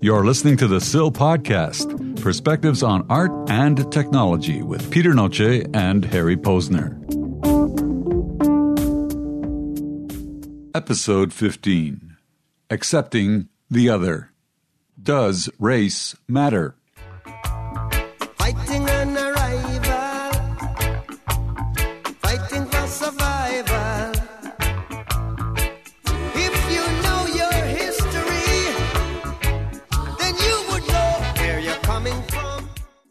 You're 0.00 0.24
listening 0.24 0.56
to 0.56 0.66
the 0.66 0.80
SIL 0.80 1.12
Podcast 1.12 2.22
Perspectives 2.22 2.82
on 2.82 3.04
Art 3.10 3.30
and 3.50 3.92
Technology 3.92 4.62
with 4.62 4.90
Peter 4.90 5.12
Noce 5.12 5.68
and 5.74 6.02
Harry 6.06 6.36
Posner. 6.36 6.96
Episode 10.74 11.34
15 11.34 12.16
Accepting 12.70 13.50
the 13.70 13.90
Other. 13.90 14.32
Does 15.02 15.50
race 15.58 16.16
matter? 16.26 16.74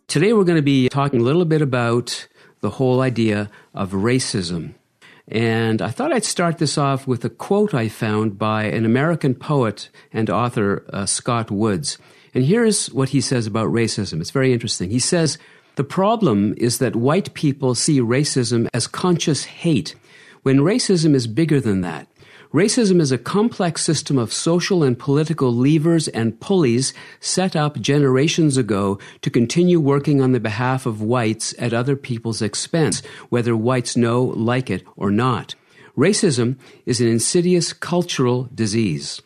Today 0.10 0.34
we're 0.34 0.44
going 0.44 0.56
to 0.56 0.64
be 0.64 0.90
talking 0.90 1.22
a 1.22 1.24
little 1.24 1.46
bit 1.46 1.62
about 1.62 2.28
the 2.62 2.72
whole 2.72 3.00
idea 3.00 3.48
of 3.76 3.92
racism. 3.92 4.74
And 5.28 5.84
I 5.84 5.92
thought 5.92 6.12
I'd 6.12 6.26
start 6.26 6.58
this 6.58 6.80
off 6.80 7.06
with 7.06 7.24
a 7.26 7.30
quote 7.30 7.76
I 7.76 7.90
found 7.90 8.40
by 8.40 8.64
an 8.64 8.86
American 8.86 9.36
poet 9.36 9.90
and 10.12 10.28
author, 10.28 10.84
uh, 10.92 11.06
Scott 11.06 11.52
Woods. 11.52 12.00
And 12.34 12.44
here's 12.44 12.92
what 12.92 13.10
he 13.10 13.22
says 13.22 13.46
about 13.46 13.68
racism. 13.68 14.20
It's 14.20 14.32
very 14.32 14.52
interesting. 14.52 14.90
He 14.90 14.98
says, 14.98 15.38
The 15.76 15.84
problem 15.84 16.56
is 16.58 16.80
that 16.80 16.96
white 16.96 17.32
people 17.36 17.76
see 17.76 18.02
racism 18.02 18.68
as 18.74 18.88
conscious 18.88 19.44
hate, 19.44 19.94
when 20.42 20.58
racism 20.58 21.14
is 21.14 21.28
bigger 21.28 21.62
than 21.62 21.82
that. 21.82 22.08
Racism 22.54 23.00
is 23.00 23.12
a 23.12 23.20
complex 23.20 23.84
system 23.84 24.18
of 24.18 24.34
social 24.34 24.82
and 24.82 24.98
political 24.98 25.54
levers 25.54 26.08
and 26.08 26.40
pulleys 26.40 26.96
set 27.20 27.56
up 27.56 27.80
generations 27.80 28.58
ago 28.58 28.98
to 29.22 29.30
continue 29.30 29.80
working 29.80 30.20
on 30.20 30.32
the 30.32 30.40
behalf 30.40 30.88
of 30.88 31.00
whites 31.00 31.54
at 31.60 31.74
other 31.74 31.96
people's 31.96 32.42
expense, 32.42 33.04
whether 33.30 33.56
whites 33.56 33.96
know, 33.96 34.24
like 34.24 34.72
it, 34.72 34.84
or 34.96 35.12
not. 35.12 35.54
Racism 35.96 36.58
is 36.88 37.00
an 37.00 37.08
insidious 37.08 37.72
cultural 37.72 38.50
disease. 38.56 39.22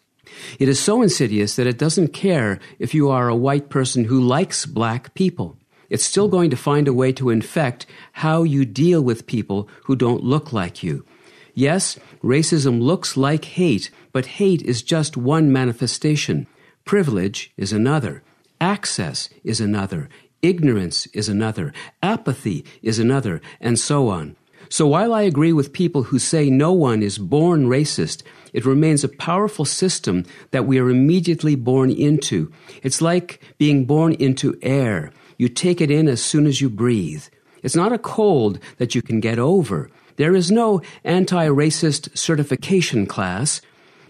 It 0.59 0.67
is 0.67 0.77
so 0.77 1.01
insidious 1.01 1.55
that 1.55 1.67
it 1.67 1.77
doesn't 1.77 2.09
care 2.09 2.59
if 2.77 2.93
you 2.93 3.09
are 3.09 3.29
a 3.29 3.35
white 3.37 3.69
person 3.69 4.03
who 4.03 4.19
likes 4.19 4.65
black 4.65 5.13
people. 5.13 5.55
It's 5.89 6.03
still 6.03 6.27
going 6.27 6.49
to 6.49 6.57
find 6.57 6.89
a 6.89 6.93
way 6.93 7.13
to 7.13 7.29
infect 7.29 7.85
how 8.11 8.43
you 8.43 8.65
deal 8.65 9.01
with 9.01 9.27
people 9.27 9.69
who 9.85 9.95
don't 9.95 10.25
look 10.25 10.51
like 10.51 10.83
you. 10.83 11.05
Yes, 11.53 11.99
racism 12.23 12.81
looks 12.81 13.15
like 13.15 13.45
hate, 13.45 13.91
but 14.11 14.25
hate 14.25 14.61
is 14.63 14.81
just 14.81 15.15
one 15.15 15.51
manifestation. 15.51 16.47
Privilege 16.83 17.51
is 17.57 17.71
another. 17.71 18.23
Access 18.59 19.29
is 19.43 19.61
another. 19.61 20.09
Ignorance 20.41 21.05
is 21.07 21.29
another. 21.29 21.71
Apathy 22.01 22.65
is 22.81 22.97
another, 22.97 23.39
and 23.61 23.77
so 23.77 24.09
on. 24.09 24.35
So 24.67 24.87
while 24.87 25.13
I 25.13 25.21
agree 25.21 25.53
with 25.53 25.73
people 25.73 26.03
who 26.03 26.17
say 26.17 26.49
no 26.49 26.73
one 26.73 27.03
is 27.03 27.19
born 27.19 27.67
racist, 27.67 28.23
it 28.53 28.65
remains 28.65 29.03
a 29.03 29.09
powerful 29.09 29.65
system 29.65 30.25
that 30.49 30.65
we 30.65 30.79
are 30.79 30.89
immediately 30.89 31.55
born 31.55 31.91
into. 31.91 32.51
It's 32.81 33.01
like 33.01 33.39
being 33.59 33.85
born 33.85 34.13
into 34.13 34.57
air. 34.63 35.11
You 35.37 35.49
take 35.49 35.79
it 35.81 35.91
in 35.91 36.07
as 36.07 36.23
soon 36.23 36.47
as 36.47 36.61
you 36.61 36.69
breathe. 36.69 37.25
It's 37.61 37.75
not 37.75 37.93
a 37.93 37.99
cold 37.99 38.59
that 38.77 38.95
you 38.95 39.03
can 39.03 39.19
get 39.19 39.37
over. 39.37 39.91
There 40.15 40.35
is 40.35 40.51
no 40.51 40.81
anti 41.03 41.47
racist 41.47 42.17
certification 42.17 43.05
class. 43.05 43.61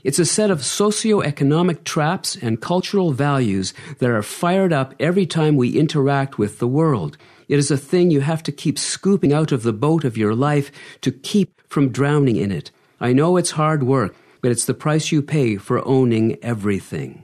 It's 0.04 0.20
a 0.20 0.26
set 0.26 0.52
of 0.52 0.60
socioeconomic 0.60 1.86
traps 1.86 2.36
and 2.36 2.62
cultural 2.62 3.14
values 3.14 3.74
that 4.00 4.10
are 4.10 4.22
fired 4.22 4.74
up 4.74 4.94
every 5.00 5.26
time 5.26 5.56
we 5.56 5.80
interact 5.80 6.38
with 6.38 6.60
the 6.60 6.68
world. 6.68 7.18
It 7.48 7.58
is 7.58 7.72
a 7.72 7.78
thing 7.78 8.12
you 8.12 8.22
have 8.22 8.44
to 8.44 8.52
keep 8.52 8.78
scooping 8.78 9.32
out 9.32 9.54
of 9.54 9.64
the 9.64 9.72
boat 9.72 10.04
of 10.04 10.18
your 10.18 10.36
life 10.36 10.72
to 11.02 11.12
keep 11.12 11.62
from 11.70 11.90
drowning 11.90 12.36
in 12.36 12.52
it. 12.52 12.72
I 13.00 13.14
know 13.14 13.38
it's 13.38 13.52
hard 13.52 13.84
work, 13.84 14.16
but 14.42 14.52
it's 14.52 14.66
the 14.66 14.74
price 14.74 15.12
you 15.12 15.22
pay 15.22 15.56
for 15.56 15.86
owning 15.88 16.38
everything. 16.44 17.24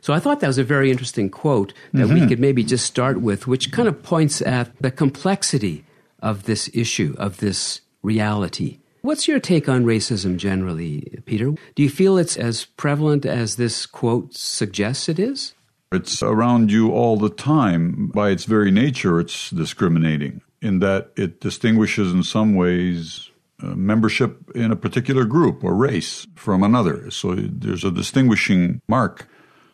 So 0.00 0.12
I 0.12 0.20
thought 0.20 0.40
that 0.40 0.46
was 0.46 0.58
a 0.58 0.64
very 0.64 0.90
interesting 0.90 1.30
quote 1.30 1.72
that 1.92 2.08
we 2.08 2.14
mm-hmm. 2.14 2.28
could 2.28 2.40
maybe 2.40 2.62
just 2.62 2.86
start 2.86 3.20
with, 3.20 3.46
which 3.46 3.72
kind 3.72 3.88
of 3.88 4.02
points 4.02 4.40
at 4.42 4.70
the 4.80 4.90
complexity 4.90 5.84
of 6.20 6.44
this 6.44 6.70
issue, 6.74 7.14
of 7.18 7.38
this 7.38 7.80
reality. 8.02 8.78
What's 9.02 9.28
your 9.28 9.38
take 9.38 9.68
on 9.68 9.84
racism 9.84 10.36
generally, 10.36 11.20
Peter? 11.26 11.54
Do 11.74 11.82
you 11.82 11.90
feel 11.90 12.18
it's 12.18 12.36
as 12.36 12.64
prevalent 12.64 13.24
as 13.24 13.56
this 13.56 13.86
quote 13.86 14.34
suggests 14.34 15.08
it 15.08 15.18
is? 15.18 15.54
It's 15.92 16.22
around 16.22 16.72
you 16.72 16.90
all 16.90 17.16
the 17.16 17.30
time. 17.30 18.08
By 18.08 18.30
its 18.30 18.44
very 18.44 18.72
nature, 18.72 19.20
it's 19.20 19.50
discriminating 19.50 20.40
in 20.60 20.80
that 20.80 21.12
it 21.16 21.40
distinguishes 21.40 22.12
in 22.12 22.24
some 22.24 22.56
ways 22.56 23.30
uh, 23.62 23.68
membership 23.68 24.50
in 24.54 24.72
a 24.72 24.76
particular 24.76 25.24
group 25.24 25.62
or 25.62 25.74
race 25.74 26.26
from 26.34 26.62
another. 26.62 27.10
So 27.10 27.34
there's 27.36 27.84
a 27.84 27.90
distinguishing 27.90 28.82
mark. 28.88 29.28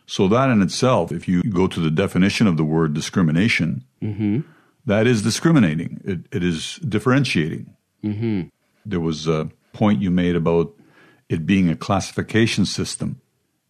So 0.05 0.27
that 0.27 0.49
in 0.49 0.61
itself, 0.61 1.11
if 1.11 1.27
you 1.27 1.41
go 1.43 1.67
to 1.67 1.79
the 1.79 1.89
definition 1.89 2.45
of 2.45 2.57
the 2.57 2.63
word 2.63 2.93
discrimination, 2.93 3.83
that 4.85 5.07
is 5.07 5.21
discriminating. 5.23 6.01
It, 6.05 6.19
it 6.31 6.43
is 6.43 6.75
differentiating. 6.87 7.75
There 8.85 8.99
was 8.99 9.27
a 9.27 9.49
point 9.71 10.01
you 10.01 10.11
made 10.11 10.35
about 10.35 10.73
it 11.29 11.45
being 11.45 11.69
a 11.69 11.75
classification 11.75 12.65
system, 12.65 13.21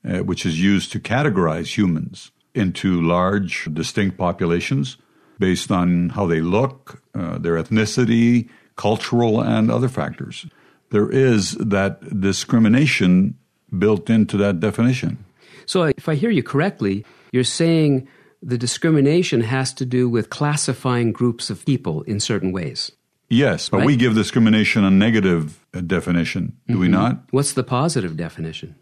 uh, 0.07 0.19
which 0.19 0.45
is 0.45 0.61
used 0.61 0.91
to 0.91 0.99
categorize 0.99 1.77
humans 1.77 2.31
into 2.53 3.01
large, 3.01 3.69
distinct 3.73 4.17
populations 4.17 4.97
based 5.39 5.72
on 5.72 6.09
how 6.09 6.25
they 6.27 6.41
look, 6.41 7.01
uh, 7.16 7.38
their 7.38 7.55
ethnicity, 7.55 8.49
cultural, 8.75 9.41
and 9.41 9.72
other 9.72 9.89
factors. 9.89 10.45
There 10.89 11.09
is 11.09 11.51
that 11.53 12.22
discrimination 12.22 13.35
built 13.77 14.09
into 14.09 14.38
that 14.38 14.59
definition. 14.59 15.23
So 15.66 15.83
if 15.83 16.07
I 16.07 16.16
hear 16.16 16.29
you 16.29 16.43
correctly, 16.43 17.05
you're 17.31 17.43
saying 17.43 18.07
the 18.41 18.57
discrimination 18.57 19.41
has 19.41 19.73
to 19.73 19.85
do 19.85 20.09
with 20.09 20.29
classifying 20.29 21.11
groups 21.11 21.49
of 21.49 21.66
people 21.66 22.03
in 22.03 22.19
certain 22.19 22.51
ways. 22.51 22.91
Yes, 23.33 23.69
but 23.69 23.83
we 23.83 23.95
give 23.95 24.13
discrimination 24.13 24.83
a 24.83 24.91
negative 24.91 25.59
uh, 25.73 25.81
definition, 25.81 26.55
do 26.67 26.77
we 26.77 26.88
not? 26.88 27.23
What's 27.31 27.53
the 27.53 27.63
positive 27.63 28.16
definition? 28.16 28.75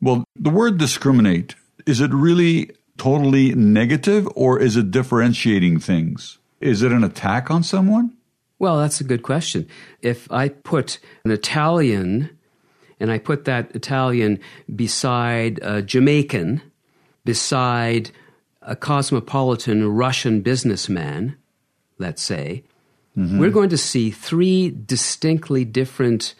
Well, 0.00 0.24
the 0.36 0.50
word 0.50 0.78
discriminate, 0.78 1.56
is 1.86 2.00
it 2.00 2.12
really 2.12 2.70
totally 2.98 3.54
negative 3.54 4.28
or 4.36 4.60
is 4.60 4.76
it 4.76 4.90
differentiating 4.90 5.80
things? 5.80 6.38
Is 6.60 6.82
it 6.82 6.92
an 6.92 7.02
attack 7.02 7.50
on 7.50 7.62
someone? 7.62 8.16
Well, 8.58 8.78
that's 8.78 9.00
a 9.00 9.04
good 9.04 9.22
question. 9.22 9.68
If 10.02 10.30
I 10.30 10.48
put 10.50 10.98
an 11.24 11.30
Italian 11.30 12.30
and 13.00 13.10
I 13.10 13.18
put 13.18 13.44
that 13.44 13.74
Italian 13.74 14.38
beside 14.74 15.58
a 15.62 15.82
Jamaican, 15.82 16.62
beside 17.24 18.10
a 18.62 18.76
cosmopolitan 18.76 19.92
Russian 19.92 20.40
businessman, 20.40 21.36
let's 21.98 22.22
say, 22.22 22.62
Mm-hmm. 23.16 23.38
we're 23.38 23.50
going 23.50 23.70
to 23.70 23.78
see 23.78 24.10
three 24.10 24.70
distinctly 24.70 25.64
different 25.64 26.34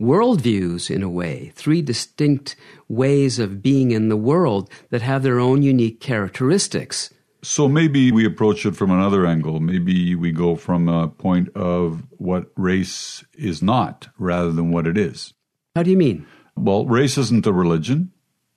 worldviews 0.00 0.90
in 0.90 1.02
a 1.02 1.08
way, 1.08 1.52
three 1.54 1.82
distinct 1.82 2.56
ways 2.88 3.38
of 3.38 3.62
being 3.62 3.90
in 3.90 4.08
the 4.08 4.16
world 4.16 4.70
that 4.90 5.02
have 5.02 5.22
their 5.22 5.38
own 5.38 5.62
unique 5.62 6.00
characteristics. 6.00 7.12
So 7.42 7.68
maybe 7.68 8.10
we 8.10 8.24
approach 8.24 8.64
it 8.64 8.74
from 8.74 8.90
another 8.90 9.26
angle. 9.26 9.60
Maybe 9.60 10.14
we 10.14 10.32
go 10.32 10.56
from 10.56 10.88
a 10.88 11.08
point 11.08 11.50
of 11.54 12.02
what 12.12 12.50
race 12.56 13.22
is 13.34 13.62
not 13.62 14.08
rather 14.18 14.50
than 14.50 14.70
what 14.70 14.86
it 14.86 14.96
is. 14.96 15.34
How 15.76 15.82
do 15.82 15.90
you 15.90 15.96
mean? 15.98 16.26
Well, 16.56 16.86
race 16.86 17.18
isn't 17.18 17.46
a 17.46 17.52
religion, 17.52 18.12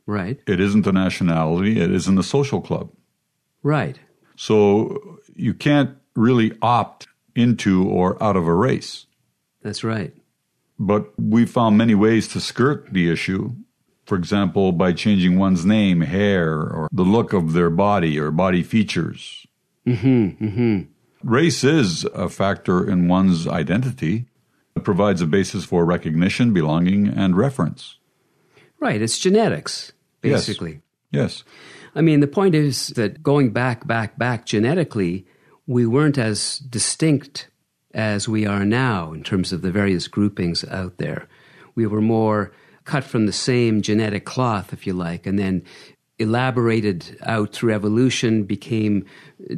Right, 0.06 0.40
it 0.48 0.62
isn't 0.62 0.88
a 0.88 0.94
nationality, 0.94 1.82
it 1.82 1.92
isn't 1.92 2.18
a 2.18 2.24
social 2.24 2.62
club. 2.62 2.92
right. 3.62 4.00
So 4.38 5.18
you 5.36 5.54
can't 5.56 5.98
really 6.16 6.54
opt 6.62 7.08
into 7.38 7.88
or 7.88 8.22
out 8.22 8.36
of 8.36 8.48
a 8.48 8.54
race. 8.54 9.06
That's 9.62 9.84
right. 9.84 10.14
But 10.80 11.12
we 11.18 11.46
found 11.46 11.78
many 11.78 11.96
ways 11.96 12.28
to 12.30 12.42
skirt 12.42 12.92
the 12.92 13.10
issue. 13.10 13.56
For 14.06 14.18
example, 14.18 14.72
by 14.72 14.94
changing 14.94 15.38
one's 15.38 15.66
name, 15.66 16.02
hair, 16.02 16.54
or 16.60 16.88
the 16.92 17.04
look 17.04 17.34
of 17.34 17.54
their 17.54 17.70
body 17.70 18.20
or 18.20 18.32
body 18.32 18.64
features. 18.64 19.46
Mm-hmm, 19.86 20.46
mm-hmm. 20.46 20.82
Race 21.24 21.64
is 21.64 22.06
a 22.06 22.30
factor 22.30 22.90
in 22.90 23.08
one's 23.08 23.48
identity. 23.48 24.26
It 24.76 24.84
provides 24.84 25.22
a 25.22 25.28
basis 25.28 25.66
for 25.66 25.86
recognition, 25.86 26.54
belonging, 26.54 27.08
and 27.08 27.36
reference. 27.36 27.98
Right, 28.80 29.02
it's 29.02 29.18
genetics, 29.18 29.92
basically. 30.22 30.32
Yes. 30.32 30.46
basically. 30.46 30.82
Yes. 31.12 31.44
I 31.96 32.02
mean, 32.02 32.20
the 32.20 32.28
point 32.28 32.54
is 32.54 32.90
that 32.90 33.24
going 33.24 33.52
back, 33.52 33.88
back, 33.88 34.18
back 34.20 34.46
genetically, 34.46 35.26
we 35.68 35.86
weren't 35.86 36.18
as 36.18 36.60
distinct 36.60 37.50
as 37.94 38.28
we 38.28 38.46
are 38.46 38.66
now 38.66 39.12
in 39.12 39.24
terms 39.24 39.52
of 39.52 39.62
the 39.62 39.72
various 39.72 40.08
groupings 40.08 40.64
out 40.66 40.98
there. 40.98 41.28
We 41.76 41.86
were 41.86 42.02
more 42.02 42.52
cut 42.86 43.04
from 43.04 43.26
the 43.26 43.34
same 43.34 43.82
genetic 43.82 44.26
cloth, 44.26 44.72
if 44.72 44.88
you 44.88 44.94
like, 44.94 45.28
and 45.28 45.38
then 45.38 45.64
elaborated 46.20 47.18
out 47.24 47.54
through 47.54 47.74
evolution, 47.74 48.44
became 48.44 49.06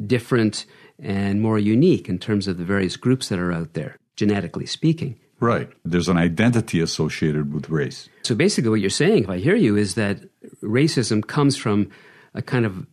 different 0.05 0.65
and 0.97 1.41
more 1.41 1.59
unique 1.59 2.09
in 2.09 2.19
terms 2.19 2.47
of 2.47 2.57
the 2.57 2.65
various 2.65 2.97
groups 2.97 3.29
that 3.29 3.39
are 3.39 3.53
out 3.53 3.73
there, 3.73 3.97
genetically 4.15 4.65
speaking. 4.65 5.17
Right. 5.39 5.69
There's 5.85 6.09
an 6.09 6.17
identity 6.17 6.81
associated 6.81 7.53
with 7.53 7.69
race. 7.69 8.09
So 8.23 8.35
basically, 8.35 8.71
what 8.71 8.81
you're 8.81 8.89
saying, 8.89 9.23
if 9.23 9.29
I 9.29 9.37
hear 9.37 9.55
you, 9.55 9.77
is 9.77 9.95
that 9.95 10.19
racism 10.61 11.25
comes 11.25 11.55
from 11.55 11.89
a 12.33 12.41
kind 12.41 12.65
of 12.65 12.85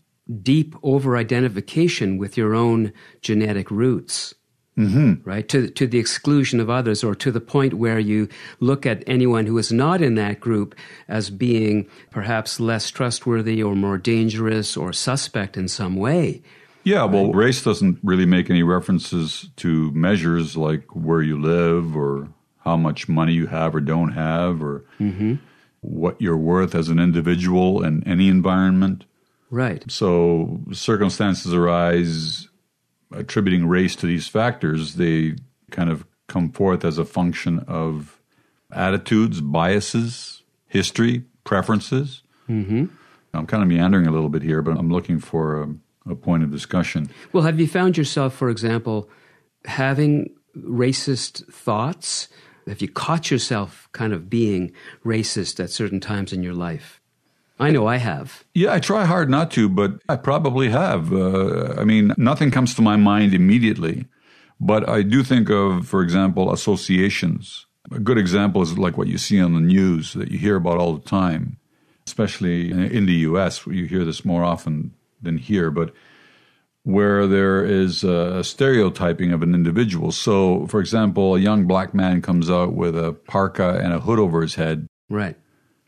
deep 0.42 0.74
over 0.82 1.16
identification 1.16 2.18
with 2.18 2.36
your 2.36 2.54
own 2.54 2.92
genetic 3.20 3.70
roots. 3.70 4.34
Mm-hmm. 4.76 5.26
Right? 5.26 5.48
To, 5.48 5.70
to 5.70 5.86
the 5.86 5.98
exclusion 5.98 6.60
of 6.60 6.68
others, 6.68 7.02
or 7.02 7.14
to 7.14 7.32
the 7.32 7.40
point 7.40 7.72
where 7.72 7.98
you 7.98 8.28
look 8.60 8.84
at 8.84 9.02
anyone 9.06 9.46
who 9.46 9.56
is 9.56 9.72
not 9.72 10.02
in 10.02 10.16
that 10.16 10.38
group 10.38 10.74
as 11.08 11.30
being 11.30 11.88
perhaps 12.10 12.60
less 12.60 12.90
trustworthy 12.90 13.62
or 13.62 13.74
more 13.74 13.96
dangerous 13.96 14.76
or 14.76 14.92
suspect 14.92 15.56
in 15.56 15.66
some 15.66 15.96
way. 15.96 16.42
Yeah, 16.84 17.04
well, 17.04 17.32
race 17.32 17.64
doesn't 17.64 17.98
really 18.04 18.26
make 18.26 18.50
any 18.50 18.62
references 18.62 19.48
to 19.56 19.90
measures 19.92 20.56
like 20.56 20.84
where 20.94 21.22
you 21.22 21.40
live 21.40 21.96
or 21.96 22.28
how 22.58 22.76
much 22.76 23.08
money 23.08 23.32
you 23.32 23.46
have 23.46 23.74
or 23.74 23.80
don't 23.80 24.12
have 24.12 24.62
or 24.62 24.84
mm-hmm. 25.00 25.36
what 25.80 26.20
you're 26.20 26.36
worth 26.36 26.74
as 26.74 26.88
an 26.88 27.00
individual 27.00 27.82
in 27.82 28.06
any 28.06 28.28
environment. 28.28 29.04
Right. 29.50 29.84
So 29.90 30.60
circumstances 30.72 31.54
arise 31.54 32.48
attributing 33.12 33.66
race 33.66 33.96
to 33.96 34.06
these 34.06 34.28
factors, 34.28 34.94
they 34.94 35.36
kind 35.70 35.90
of 35.90 36.06
come 36.26 36.50
forth 36.50 36.84
as 36.84 36.98
a 36.98 37.04
function 37.04 37.60
of 37.68 38.20
attitudes, 38.72 39.40
biases, 39.40 40.42
history, 40.66 41.24
preferences. 41.44 42.22
Mm-hmm. 42.48 42.86
I'm 43.32 43.46
kind 43.46 43.62
of 43.62 43.68
meandering 43.68 44.06
a 44.06 44.10
little 44.10 44.28
bit 44.28 44.42
here, 44.42 44.62
but 44.62 44.76
I'm 44.76 44.90
looking 44.90 45.18
for 45.18 45.62
a, 45.62 46.10
a 46.10 46.14
point 46.14 46.42
of 46.42 46.50
discussion. 46.50 47.10
Well, 47.32 47.44
have 47.44 47.60
you 47.60 47.68
found 47.68 47.96
yourself, 47.96 48.34
for 48.34 48.48
example, 48.48 49.08
having 49.66 50.30
racist 50.56 51.52
thoughts? 51.52 52.28
Have 52.66 52.82
you 52.82 52.88
caught 52.88 53.30
yourself 53.30 53.88
kind 53.92 54.12
of 54.12 54.28
being 54.28 54.72
racist 55.04 55.62
at 55.62 55.70
certain 55.70 56.00
times 56.00 56.32
in 56.32 56.42
your 56.42 56.54
life? 56.54 56.95
I 57.58 57.70
know 57.70 57.86
I 57.86 57.96
have. 57.96 58.44
Yeah, 58.54 58.74
I 58.74 58.80
try 58.80 59.04
hard 59.06 59.30
not 59.30 59.50
to, 59.52 59.68
but 59.68 60.00
I 60.08 60.16
probably 60.16 60.68
have. 60.68 61.12
Uh, 61.12 61.74
I 61.78 61.84
mean, 61.84 62.12
nothing 62.18 62.50
comes 62.50 62.74
to 62.74 62.82
my 62.82 62.96
mind 62.96 63.32
immediately, 63.32 64.06
but 64.60 64.88
I 64.88 65.02
do 65.02 65.22
think 65.22 65.48
of, 65.48 65.86
for 65.88 66.02
example, 66.02 66.52
associations. 66.52 67.66
A 67.90 67.98
good 67.98 68.18
example 68.18 68.62
is 68.62 68.76
like 68.76 68.98
what 68.98 69.08
you 69.08 69.16
see 69.16 69.40
on 69.40 69.54
the 69.54 69.60
news 69.60 70.12
that 70.14 70.30
you 70.30 70.38
hear 70.38 70.56
about 70.56 70.78
all 70.78 70.94
the 70.94 71.08
time, 71.08 71.56
especially 72.06 72.70
in 72.70 73.06
the 73.06 73.14
US, 73.30 73.64
where 73.64 73.74
you 73.74 73.86
hear 73.86 74.04
this 74.04 74.24
more 74.24 74.44
often 74.44 74.92
than 75.22 75.38
here, 75.38 75.70
but 75.70 75.94
where 76.82 77.26
there 77.26 77.64
is 77.64 78.04
a 78.04 78.44
stereotyping 78.44 79.32
of 79.32 79.42
an 79.42 79.54
individual. 79.54 80.12
So, 80.12 80.66
for 80.66 80.78
example, 80.78 81.34
a 81.34 81.40
young 81.40 81.66
black 81.66 81.94
man 81.94 82.22
comes 82.22 82.50
out 82.50 82.74
with 82.74 82.96
a 82.96 83.12
parka 83.12 83.80
and 83.82 83.92
a 83.92 84.00
hood 84.00 84.18
over 84.18 84.42
his 84.42 84.56
head. 84.56 84.86
Right 85.08 85.36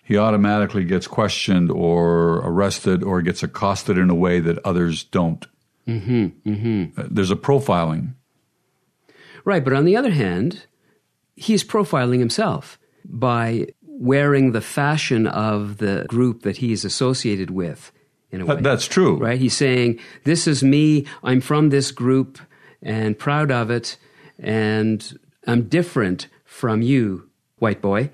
he 0.08 0.16
automatically 0.16 0.84
gets 0.84 1.06
questioned 1.06 1.70
or 1.70 2.36
arrested 2.36 3.02
or 3.02 3.20
gets 3.20 3.42
accosted 3.42 3.98
in 3.98 4.08
a 4.08 4.14
way 4.14 4.40
that 4.40 4.58
others 4.64 5.04
don't. 5.04 5.46
Mm-hmm, 5.86 6.48
mm-hmm. 6.48 6.98
Uh, 6.98 7.04
there's 7.10 7.30
a 7.30 7.36
profiling. 7.36 8.14
Right, 9.44 9.62
but 9.62 9.74
on 9.74 9.84
the 9.84 9.98
other 9.98 10.10
hand, 10.10 10.64
he's 11.36 11.62
profiling 11.62 12.20
himself 12.20 12.78
by 13.04 13.66
wearing 13.82 14.52
the 14.52 14.62
fashion 14.62 15.26
of 15.26 15.76
the 15.76 16.06
group 16.08 16.40
that 16.40 16.56
he's 16.56 16.86
associated 16.86 17.50
with. 17.50 17.92
In 18.30 18.40
a 18.40 18.46
way. 18.46 18.62
That's 18.62 18.86
true. 18.86 19.18
Right? 19.18 19.38
He's 19.38 19.56
saying, 19.56 20.00
This 20.24 20.46
is 20.46 20.62
me, 20.62 21.04
I'm 21.22 21.42
from 21.42 21.68
this 21.68 21.90
group 21.90 22.38
and 22.80 23.18
proud 23.18 23.50
of 23.50 23.70
it, 23.70 23.98
and 24.38 25.18
I'm 25.46 25.68
different 25.68 26.28
from 26.46 26.80
you, 26.80 27.28
white 27.58 27.82
boy 27.82 28.10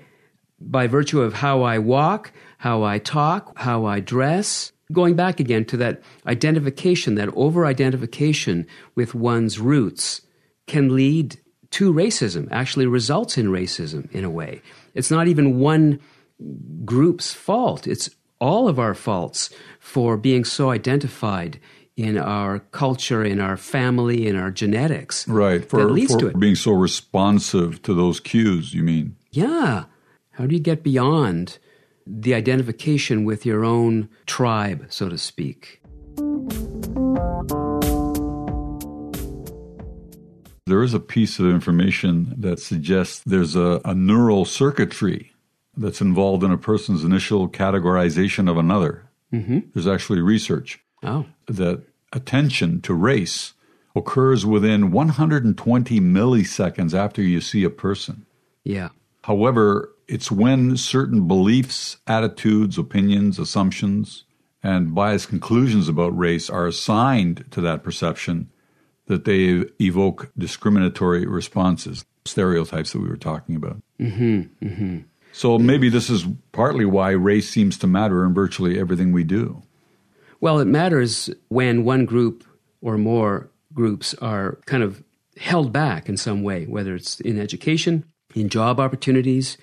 by 0.59 0.87
virtue 0.87 1.21
of 1.21 1.33
how 1.33 1.63
I 1.63 1.79
walk, 1.79 2.31
how 2.57 2.83
I 2.83 2.99
talk, 2.99 3.57
how 3.57 3.85
I 3.85 3.99
dress. 3.99 4.71
Going 4.91 5.15
back 5.15 5.39
again 5.39 5.65
to 5.65 5.77
that 5.77 6.01
identification, 6.27 7.15
that 7.15 7.29
over 7.35 7.65
identification 7.65 8.67
with 8.93 9.15
one's 9.15 9.59
roots 9.59 10.21
can 10.67 10.95
lead 10.95 11.39
to 11.71 11.91
racism, 11.91 12.47
actually 12.51 12.85
results 12.85 13.37
in 13.37 13.47
racism 13.47 14.09
in 14.11 14.23
a 14.23 14.29
way. 14.29 14.61
It's 14.93 15.11
not 15.11 15.27
even 15.27 15.59
one 15.59 15.99
group's 16.85 17.33
fault, 17.33 17.87
it's 17.87 18.09
all 18.39 18.67
of 18.67 18.79
our 18.79 18.93
faults 18.93 19.49
for 19.79 20.17
being 20.17 20.43
so 20.43 20.69
identified 20.69 21.59
in 21.95 22.17
our 22.17 22.59
culture, 22.59 23.23
in 23.23 23.39
our 23.39 23.55
family, 23.57 24.27
in 24.27 24.35
our 24.35 24.51
genetics. 24.51 25.27
Right. 25.27 25.67
For, 25.67 25.79
that 25.79 25.91
leads 25.91 26.13
for 26.13 26.19
to 26.19 26.27
it. 26.27 26.39
being 26.39 26.55
so 26.55 26.71
responsive 26.71 27.81
to 27.83 27.93
those 27.93 28.19
cues, 28.19 28.73
you 28.73 28.83
mean? 28.83 29.15
Yeah. 29.31 29.85
How 30.37 30.45
do 30.45 30.53
you 30.53 30.61
get 30.61 30.83
beyond 30.83 31.59
the 32.05 32.33
identification 32.33 33.23
with 33.23 33.45
your 33.45 33.63
own 33.63 34.09
tribe, 34.25 34.85
so 34.89 35.07
to 35.07 35.17
speak? 35.17 35.81
There 40.65 40.83
is 40.83 40.93
a 40.93 40.99
piece 40.99 41.39
of 41.39 41.45
information 41.45 42.35
that 42.37 42.59
suggests 42.59 43.21
there's 43.25 43.55
a, 43.55 43.79
a 43.85 43.95
neural 43.95 44.43
circuitry 44.43 45.31
that's 45.77 46.01
involved 46.01 46.43
in 46.43 46.51
a 46.51 46.57
person's 46.57 47.05
initial 47.05 47.47
categorization 47.47 48.49
of 48.49 48.57
another. 48.57 49.09
Mm-hmm. 49.31 49.59
There's 49.73 49.87
actually 49.87 50.19
research 50.19 50.81
oh. 51.03 51.25
that 51.47 51.83
attention 52.11 52.81
to 52.81 52.93
race 52.93 53.53
occurs 53.95 54.45
within 54.45 54.91
120 54.91 56.01
milliseconds 56.01 56.93
after 56.93 57.21
you 57.21 57.39
see 57.39 57.63
a 57.63 57.69
person. 57.69 58.25
Yeah. 58.65 58.89
However, 59.23 59.94
it's 60.07 60.31
when 60.31 60.77
certain 60.77 61.27
beliefs, 61.27 61.97
attitudes, 62.07 62.77
opinions, 62.77 63.39
assumptions, 63.39 64.25
and 64.63 64.95
biased 64.95 65.29
conclusions 65.29 65.87
about 65.87 66.17
race 66.17 66.49
are 66.49 66.67
assigned 66.67 67.45
to 67.51 67.61
that 67.61 67.83
perception 67.83 68.49
that 69.07 69.25
they 69.25 69.63
evoke 69.79 70.31
discriminatory 70.37 71.25
responses, 71.25 72.05
stereotypes 72.25 72.91
that 72.91 72.99
we 72.99 73.07
were 73.07 73.17
talking 73.17 73.55
about. 73.55 73.81
Mm-hmm, 73.99 74.65
mm-hmm. 74.65 74.99
So 75.31 75.59
maybe 75.59 75.89
this 75.89 76.09
is 76.09 76.25
partly 76.53 76.85
why 76.85 77.11
race 77.11 77.49
seems 77.49 77.77
to 77.79 77.87
matter 77.87 78.25
in 78.25 78.33
virtually 78.33 78.79
everything 78.79 79.11
we 79.11 79.23
do. 79.23 79.61
Well, 80.39 80.59
it 80.59 80.65
matters 80.65 81.29
when 81.49 81.83
one 81.83 82.05
group 82.05 82.43
or 82.81 82.97
more 82.97 83.49
groups 83.73 84.13
are 84.15 84.59
kind 84.65 84.81
of 84.81 85.03
held 85.37 85.73
back 85.73 86.07
in 86.07 86.17
some 86.17 86.41
way, 86.41 86.65
whether 86.65 86.95
it's 86.95 87.19
in 87.19 87.39
education, 87.39 88.05
in 88.33 88.49
job 88.49 88.79
opportunities, 88.79 89.57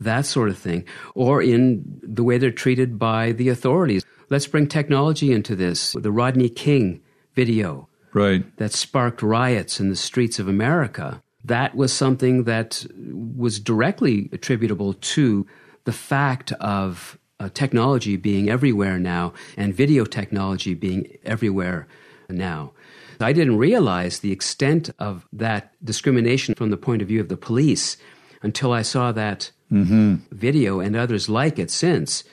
that 0.00 0.26
sort 0.26 0.48
of 0.48 0.58
thing, 0.58 0.84
or 1.14 1.42
in 1.42 2.00
the 2.02 2.24
way 2.24 2.38
they're 2.38 2.50
treated 2.50 2.98
by 2.98 3.32
the 3.32 3.48
authorities. 3.48 4.04
Let's 4.30 4.46
bring 4.46 4.66
technology 4.66 5.32
into 5.32 5.54
this. 5.54 5.92
The 5.92 6.10
Rodney 6.10 6.48
King 6.48 7.00
video 7.34 7.88
right. 8.12 8.44
that 8.56 8.72
sparked 8.72 9.22
riots 9.22 9.80
in 9.80 9.90
the 9.90 9.96
streets 9.96 10.38
of 10.38 10.48
America. 10.48 11.22
That 11.44 11.74
was 11.74 11.92
something 11.92 12.44
that 12.44 12.86
was 12.96 13.60
directly 13.60 14.30
attributable 14.32 14.94
to 14.94 15.46
the 15.84 15.92
fact 15.92 16.52
of 16.52 17.18
uh, 17.38 17.50
technology 17.52 18.16
being 18.16 18.48
everywhere 18.48 18.98
now 18.98 19.34
and 19.56 19.74
video 19.74 20.04
technology 20.04 20.72
being 20.74 21.18
everywhere 21.24 21.86
now. 22.30 22.72
I 23.20 23.32
didn't 23.32 23.58
realize 23.58 24.20
the 24.20 24.32
extent 24.32 24.90
of 24.98 25.26
that 25.32 25.72
discrimination 25.84 26.54
from 26.54 26.70
the 26.70 26.76
point 26.76 27.02
of 27.02 27.08
view 27.08 27.20
of 27.20 27.28
the 27.28 27.36
police 27.36 27.96
until 28.42 28.72
I 28.72 28.82
saw 28.82 29.12
that 29.12 29.50
mm-hmm. 29.70 30.16
video 30.30 30.80
and 30.80 30.96
others 30.96 31.28
like 31.28 31.58
it 31.58 31.70
since, 31.70 32.24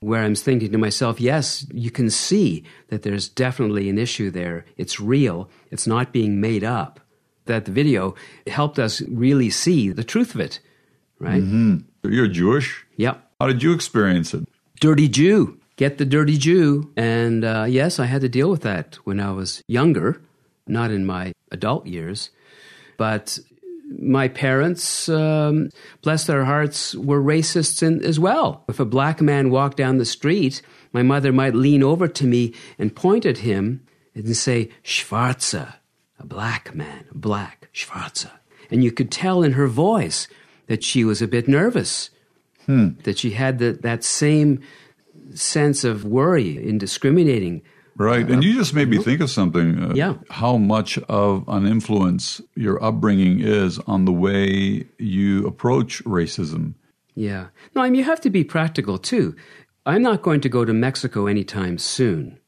where 0.00 0.22
I'm 0.22 0.34
thinking 0.34 0.72
to 0.72 0.78
myself, 0.78 1.20
yes, 1.20 1.66
you 1.72 1.90
can 1.90 2.10
see 2.10 2.64
that 2.88 3.02
there's 3.02 3.28
definitely 3.28 3.88
an 3.88 3.98
issue 3.98 4.30
there. 4.30 4.64
It's 4.76 4.98
real, 4.98 5.50
it's 5.70 5.86
not 5.86 6.12
being 6.12 6.40
made 6.40 6.64
up. 6.64 7.00
That 7.46 7.64
the 7.64 7.72
video 7.72 8.14
helped 8.46 8.78
us 8.78 9.02
really 9.02 9.50
see 9.50 9.90
the 9.90 10.04
truth 10.04 10.34
of 10.34 10.40
it, 10.40 10.60
right? 11.18 11.42
Mm-hmm. 11.42 12.10
You're 12.10 12.28
Jewish? 12.28 12.86
Yep. 12.96 13.22
How 13.40 13.46
did 13.48 13.62
you 13.62 13.72
experience 13.72 14.34
it? 14.34 14.46
Dirty 14.80 15.08
Jew. 15.08 15.58
Get 15.76 15.98
the 15.98 16.04
dirty 16.04 16.36
Jew. 16.36 16.92
And 16.96 17.44
uh, 17.44 17.64
yes, 17.68 17.98
I 17.98 18.04
had 18.04 18.20
to 18.20 18.28
deal 18.28 18.50
with 18.50 18.62
that 18.62 18.96
when 19.04 19.18
I 19.18 19.32
was 19.32 19.62
younger, 19.66 20.20
not 20.66 20.90
in 20.90 21.06
my 21.06 21.32
adult 21.50 21.86
years. 21.86 22.30
But 22.96 23.38
my 23.98 24.28
parents, 24.28 25.08
um, 25.08 25.70
bless 26.02 26.24
their 26.26 26.44
hearts, 26.44 26.94
were 26.94 27.20
racists 27.20 27.82
in, 27.82 28.04
as 28.04 28.20
well. 28.20 28.64
If 28.68 28.80
a 28.80 28.84
black 28.84 29.20
man 29.20 29.50
walked 29.50 29.76
down 29.76 29.98
the 29.98 30.04
street, 30.04 30.62
my 30.92 31.02
mother 31.02 31.32
might 31.32 31.54
lean 31.54 31.82
over 31.82 32.08
to 32.08 32.26
me 32.26 32.54
and 32.78 32.94
point 32.94 33.26
at 33.26 33.38
him 33.38 33.84
and 34.14 34.36
say, 34.36 34.70
Schwarze, 34.82 35.74
a 36.18 36.26
black 36.26 36.74
man, 36.74 37.06
black. 37.12 37.68
Schwarze. 37.72 38.30
And 38.70 38.84
you 38.84 38.92
could 38.92 39.10
tell 39.10 39.42
in 39.42 39.52
her 39.52 39.66
voice 39.66 40.28
that 40.66 40.84
she 40.84 41.04
was 41.04 41.20
a 41.20 41.28
bit 41.28 41.48
nervous, 41.48 42.10
that 43.02 43.18
she 43.18 43.30
had 43.32 43.58
the, 43.58 43.72
that 43.72 44.04
same 44.04 44.60
sense 45.34 45.82
of 45.84 46.04
worry 46.04 46.56
in 46.64 46.78
discriminating. 46.78 47.62
Right. 47.96 48.28
And 48.30 48.42
you 48.42 48.54
just 48.54 48.72
made 48.74 48.88
me 48.88 48.98
think 48.98 49.20
of 49.20 49.30
something. 49.30 49.82
Uh, 49.82 49.92
Yeah. 49.94 50.14
How 50.30 50.56
much 50.56 50.98
of 51.08 51.44
an 51.48 51.66
influence 51.66 52.40
your 52.54 52.82
upbringing 52.82 53.40
is 53.40 53.78
on 53.80 54.04
the 54.04 54.12
way 54.12 54.86
you 54.98 55.46
approach 55.46 56.02
racism. 56.04 56.74
Yeah. 57.14 57.46
No, 57.74 57.82
I 57.82 57.90
mean, 57.90 57.96
you 57.98 58.04
have 58.04 58.20
to 58.22 58.30
be 58.30 58.44
practical 58.44 58.96
too. 58.98 59.34
I'm 59.84 60.02
not 60.02 60.22
going 60.22 60.40
to 60.42 60.48
go 60.48 60.64
to 60.64 60.72
Mexico 60.72 61.26
anytime 61.26 61.76
soon. 61.78 62.38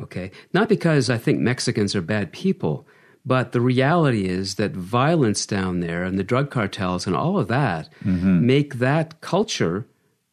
Okay. 0.00 0.30
Not 0.52 0.68
because 0.68 1.08
I 1.10 1.18
think 1.18 1.38
Mexicans 1.40 1.94
are 1.94 2.02
bad 2.02 2.32
people, 2.32 2.86
but 3.24 3.52
the 3.52 3.60
reality 3.60 4.26
is 4.26 4.54
that 4.56 4.72
violence 4.72 5.46
down 5.46 5.80
there 5.80 6.04
and 6.04 6.18
the 6.18 6.24
drug 6.24 6.50
cartels 6.50 7.06
and 7.06 7.16
all 7.16 7.38
of 7.38 7.48
that 7.48 7.88
make 8.04 8.76
that 8.76 9.20
culture 9.20 9.86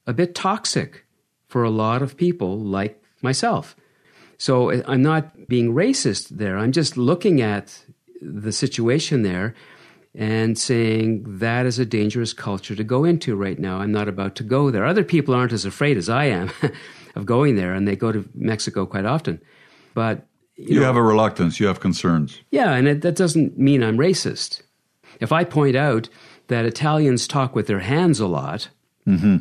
a 0.05 0.13
bit 0.13 0.35
toxic 0.35 1.05
for 1.47 1.63
a 1.63 1.69
lot 1.69 2.01
of 2.01 2.17
people 2.17 2.59
like 2.59 3.01
myself. 3.21 3.75
So 4.37 4.71
I'm 4.85 5.01
not 5.01 5.47
being 5.47 5.73
racist 5.73 6.29
there. 6.29 6.57
I'm 6.57 6.71
just 6.71 6.97
looking 6.97 7.41
at 7.41 7.83
the 8.21 8.51
situation 8.51 9.21
there 9.21 9.53
and 10.15 10.57
saying 10.57 11.23
that 11.39 11.65
is 11.65 11.79
a 11.79 11.85
dangerous 11.85 12.33
culture 12.33 12.75
to 12.75 12.83
go 12.83 13.03
into 13.03 13.35
right 13.35 13.57
now. 13.57 13.79
I'm 13.79 13.91
not 13.91 14.07
about 14.07 14.35
to 14.35 14.43
go 14.43 14.69
there. 14.69 14.85
Other 14.85 15.03
people 15.03 15.33
aren't 15.33 15.53
as 15.53 15.65
afraid 15.65 15.97
as 15.97 16.09
I 16.09 16.25
am 16.25 16.51
of 17.15 17.25
going 17.25 17.55
there, 17.55 17.73
and 17.73 17.87
they 17.87 17.95
go 17.95 18.11
to 18.11 18.27
Mexico 18.35 18.85
quite 18.85 19.05
often. 19.05 19.41
But 19.93 20.27
You, 20.55 20.83
have 20.83 20.95
a 20.95 21.01
reluctance, 21.01 21.59
you 21.59 21.67
have 21.67 21.79
concerns. 21.79 22.39
yeah, 22.51 22.73
and 22.73 22.87
it, 22.87 23.01
that 23.01 23.15
doesn't 23.15 23.57
mean 23.57 23.83
I'm 23.83 23.97
racist. 23.97 24.61
If 25.19 25.31
I 25.31 25.43
point 25.43 25.75
out 25.75 26.09
that 26.47 26.65
Italians 26.65 27.27
talk 27.27 27.55
with 27.55 27.67
their 27.67 27.79
hands 27.79 28.19
a 28.19 28.27
lot, 28.27 28.69
mm-hmm. 29.07 29.37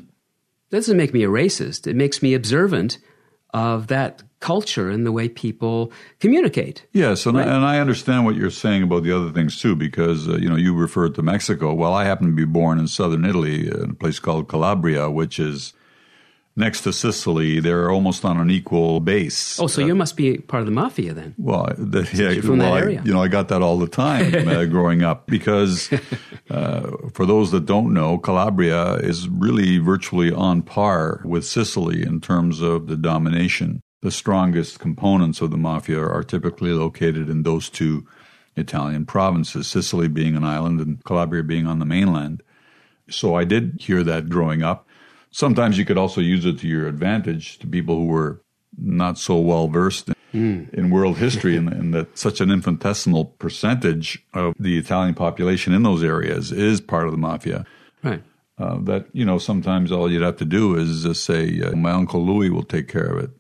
that 0.71 0.77
doesn't 0.77 0.97
make 0.97 1.13
me 1.13 1.23
a 1.23 1.29
racist. 1.29 1.87
It 1.87 1.97
makes 1.97 2.23
me 2.23 2.35
observant 2.35 2.99
of 3.53 3.89
that 3.89 4.23
culture 4.41 4.91
and 4.91 5.07
the 5.07 5.13
way 5.13 5.29
people 5.29 5.93
communicate. 6.19 6.85
Yes, 6.93 7.27
and, 7.27 7.39
I, 7.39 7.43
and 7.43 7.65
I 7.65 7.79
understand 7.79 8.25
what 8.25 8.35
you're 8.35 8.51
saying 8.51 8.83
about 8.83 9.05
the 9.05 9.13
other 9.13 9.31
things 9.31 9.61
too, 9.61 9.77
because 9.77 10.29
uh, 10.29 10.37
you 10.37 10.49
know 10.49 10.57
you 10.57 10.75
referred 10.75 11.15
to 11.15 11.23
Mexico. 11.23 11.73
Well, 11.73 11.95
I 11.95 12.05
happen 12.05 12.27
to 12.27 12.33
be 12.33 12.45
born 12.45 12.79
in 12.79 12.89
southern 12.89 13.25
Italy, 13.25 13.69
in 13.69 13.91
a 13.91 13.95
place 13.95 14.19
called 14.19 14.49
Calabria, 14.49 15.11
which 15.11 15.39
is 15.39 15.73
next 16.57 16.83
to 16.83 16.93
Sicily. 16.93 17.61
They're 17.61 17.91
almost 17.91 18.25
on 18.25 18.39
an 18.39 18.51
equal 18.51 19.01
base. 19.01 19.59
Oh, 19.61 19.67
so 19.67 19.81
you 19.85 19.95
must 19.95 20.17
be 20.17 20.39
part 20.39 20.61
of 20.61 20.67
the 20.67 20.73
mafia 20.73 21.15
then? 21.15 21.35
Well, 21.39 21.73
the, 21.77 22.01
yeah, 22.13 22.41
from 22.41 22.59
well, 22.59 22.71
that 22.71 22.77
I- 22.77 22.81
area. 22.81 23.03
you 23.05 23.13
know, 23.13 23.23
I 23.23 23.29
got 23.29 23.49
that 23.49 23.63
all 23.63 23.79
the 23.79 23.87
time 23.89 24.49
uh, 24.49 24.65
growing 24.77 25.03
up 25.03 25.27
because 25.27 25.91
uh, 26.51 26.91
for 27.15 27.27
those 27.27 27.51
that 27.53 27.67
don't 27.67 27.93
know, 27.93 28.19
Calabria 28.19 28.95
is 28.97 29.29
really 29.29 29.79
virtually 29.79 30.33
on 30.33 30.63
par 30.63 31.23
with 31.25 31.45
Sicily 31.45 32.03
in 32.03 32.21
terms 32.21 32.61
of 32.61 32.87
the 32.87 32.97
domination. 32.97 33.81
The 34.03 34.11
strongest 34.11 34.81
components 34.81 35.41
of 35.41 35.51
the 35.53 35.57
mafia 35.57 36.01
are 36.01 36.25
typically 36.25 36.73
located 36.73 37.31
in 37.31 37.45
those 37.45 37.69
two 37.71 38.05
Italian 38.57 39.07
provinces, 39.07 39.69
Sicily 39.69 40.09
being 40.09 40.37
an 40.37 40.45
island 40.45 40.81
and 40.81 41.03
Calabria 41.05 41.43
being 41.45 41.67
on 41.67 41.79
the 41.79 41.87
mainland. 41.87 42.43
So 43.09 43.35
I 43.35 43.45
did 43.45 43.79
hear 43.81 44.03
that 44.03 44.29
growing 44.29 44.63
up. 44.63 44.87
Sometimes 45.33 45.79
you 45.79 45.85
could 45.85 45.99
also 45.99 46.21
use 46.21 46.45
it 46.45 46.59
to 46.61 46.69
your 46.69 46.87
advantage 46.87 47.59
to 47.59 47.67
people 47.67 47.97
who 47.97 48.07
were 48.07 48.43
not 48.79 49.19
so 49.19 49.39
well 49.39 49.67
versed 49.67 50.11
in, 50.33 50.69
in 50.73 50.91
world 50.91 51.19
history, 51.19 51.57
and, 51.57 51.71
and 51.73 51.95
that 51.95 52.17
such 52.17 52.41
an 52.41 52.51
infinitesimal 52.51 53.25
percentage 53.25 54.25
of 54.33 54.55
the 54.59 54.79
Italian 54.79 55.15
population 55.15 55.73
in 55.73 55.83
those 55.83 56.03
areas 56.03 56.53
is 56.53 56.81
part 56.81 57.07
of 57.07 57.13
the 57.13 57.19
mafia. 57.19 57.67
Right. 58.03 58.23
Uh, 58.59 58.79
that 58.83 59.07
you 59.13 59.25
know, 59.25 59.39
sometimes 59.39 59.91
all 59.91 60.11
you'd 60.11 60.23
have 60.23 60.37
to 60.37 60.45
do 60.45 60.77
is 60.77 61.03
just 61.03 61.25
say, 61.25 61.61
uh, 61.61 61.75
"My 61.75 61.91
uncle 61.91 62.25
Louis 62.25 62.51
will 62.51 62.63
take 62.63 62.89
care 62.89 63.07
of 63.07 63.25
it." 63.25 63.31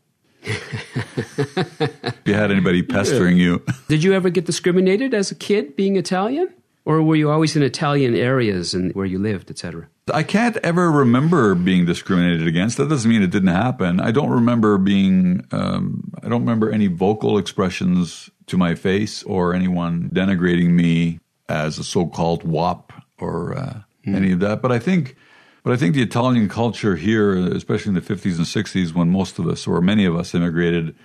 if 0.45 2.19
you 2.25 2.35
had 2.35 2.51
anybody 2.51 2.83
pestering 2.83 3.37
you, 3.37 3.63
Did 3.89 4.03
you 4.03 4.13
ever 4.13 4.31
get 4.31 4.47
discriminated 4.47 5.15
as 5.15 5.31
a 5.31 5.35
kid 5.35 5.77
being 5.77 5.97
Italian? 5.97 6.53
Or 6.85 7.01
were 7.01 7.15
you 7.15 7.31
always 7.31 7.55
in 7.55 7.63
Italian 7.63 8.17
areas 8.17 8.75
and 8.75 8.93
where 8.95 9.07
you 9.07 9.19
lived, 9.21 9.51
etc.? 9.51 9.89
I 10.13 10.25
can't 10.25 10.57
ever 10.59 10.91
remember 10.91 11.55
being 11.55 11.85
discriminated 11.85 12.47
against. 12.47 12.77
That 12.77 12.89
doesn't 12.89 13.09
mean 13.09 13.23
it 13.23 13.31
didn't 13.31 13.49
happen. 13.49 14.01
I 14.01 14.11
don't 14.11 14.31
remember 14.31 14.77
being, 14.77 15.47
um, 15.53 16.13
I 16.23 16.29
don't 16.29 16.41
remember 16.41 16.71
any 16.71 16.89
vocal 16.89 17.39
expressions 17.39 18.29
to 18.47 18.57
my 18.57 18.75
face 18.75 19.23
or 19.23 19.55
anyone 19.55 20.11
denigrating 20.13 20.71
me 20.71 21.21
as 21.49 21.79
a 21.79 21.85
so-called 21.85 22.43
WOP 22.43 22.93
or 23.19 23.57
uh, 23.57 23.81
any 24.05 24.33
of 24.33 24.41
that. 24.41 24.61
But 24.61 24.73
I 24.73 24.81
think, 24.81 25.17
but 25.63 25.73
I 25.73 25.77
think 25.77 25.95
the 25.95 26.03
Italian 26.03 26.49
culture 26.49 26.97
here, 26.97 27.37
especially 27.55 27.91
in 27.91 27.95
the 27.95 28.01
50s 28.01 28.37
and 28.37 28.47
60s, 28.47 28.93
when 28.93 29.09
most 29.09 29.39
of 29.39 29.47
us 29.47 29.69
or 29.69 29.81
many 29.81 30.05
of 30.05 30.17
us 30.17 30.35
immigrated, 30.35 30.97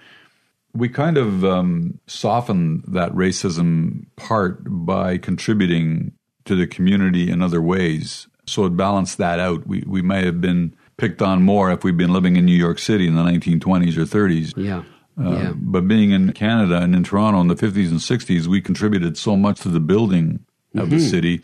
we 0.74 0.90
kind 0.90 1.18
of 1.18 1.46
um, 1.46 2.00
softened 2.08 2.84
that 2.88 3.12
racism 3.12 4.08
part 4.16 4.60
by 4.66 5.20
contributing 5.20 6.14
to 6.46 6.56
the 6.56 6.66
community 6.66 7.30
in 7.30 7.44
other 7.44 7.62
ways. 7.62 8.28
So 8.48 8.66
it 8.66 8.76
balanced 8.78 9.18
that 9.18 9.40
out. 9.40 9.68
We 9.68 9.84
we 9.86 10.02
might 10.02 10.24
have 10.24 10.42
been 10.42 10.76
picked 10.98 11.22
on 11.22 11.44
more 11.44 11.72
if 11.72 11.84
we'd 11.84 11.98
been 11.98 12.14
living 12.14 12.36
in 12.38 12.46
New 12.46 12.56
York 12.56 12.80
City 12.80 13.08
in 13.08 13.16
the 13.16 13.24
1920s 13.24 13.98
or 13.98 14.06
30s. 14.06 14.54
Yeah. 14.58 14.84
Uh, 15.20 15.32
yeah. 15.32 15.54
But 15.56 15.88
being 15.88 16.12
in 16.12 16.34
Canada 16.34 16.78
and 16.78 16.96
in 16.96 17.04
Toronto 17.04 17.40
in 17.42 17.48
the 17.48 17.56
50s 17.56 17.90
and 17.90 18.00
60s, 18.00 18.48
we 18.48 18.62
contributed 18.62 19.18
so 19.18 19.36
much 19.36 19.62
to 19.62 19.70
the 19.70 19.80
building 19.80 20.46
of 20.76 20.90
the 20.92 21.00
city 21.00 21.42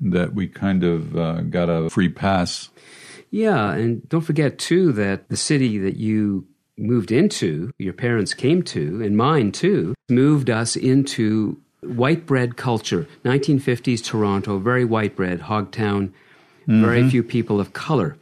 that 0.00 0.34
we 0.34 0.48
kind 0.48 0.84
of 0.84 1.16
uh, 1.16 1.40
got 1.42 1.68
a 1.68 1.88
free 1.88 2.10
pass. 2.10 2.68
Yeah, 3.30 3.72
and 3.72 4.06
don't 4.08 4.22
forget 4.22 4.58
too 4.58 4.92
that 4.92 5.28
the 5.28 5.36
city 5.36 5.78
that 5.78 5.96
you 5.96 6.46
moved 6.76 7.12
into, 7.12 7.70
your 7.78 7.92
parents 7.92 8.34
came 8.34 8.62
to, 8.64 9.02
and 9.02 9.16
mine 9.16 9.52
too, 9.52 9.94
moved 10.08 10.50
us 10.50 10.76
into 10.76 11.60
white 11.82 12.26
bread 12.26 12.56
culture. 12.56 13.06
1950s 13.24 14.04
Toronto, 14.04 14.58
very 14.58 14.84
white 14.84 15.16
bread, 15.16 15.40
Hogtown, 15.40 16.12
very 16.66 17.00
mm-hmm. 17.00 17.08
few 17.08 17.22
people 17.22 17.60
of 17.60 17.72
color. 17.72 18.16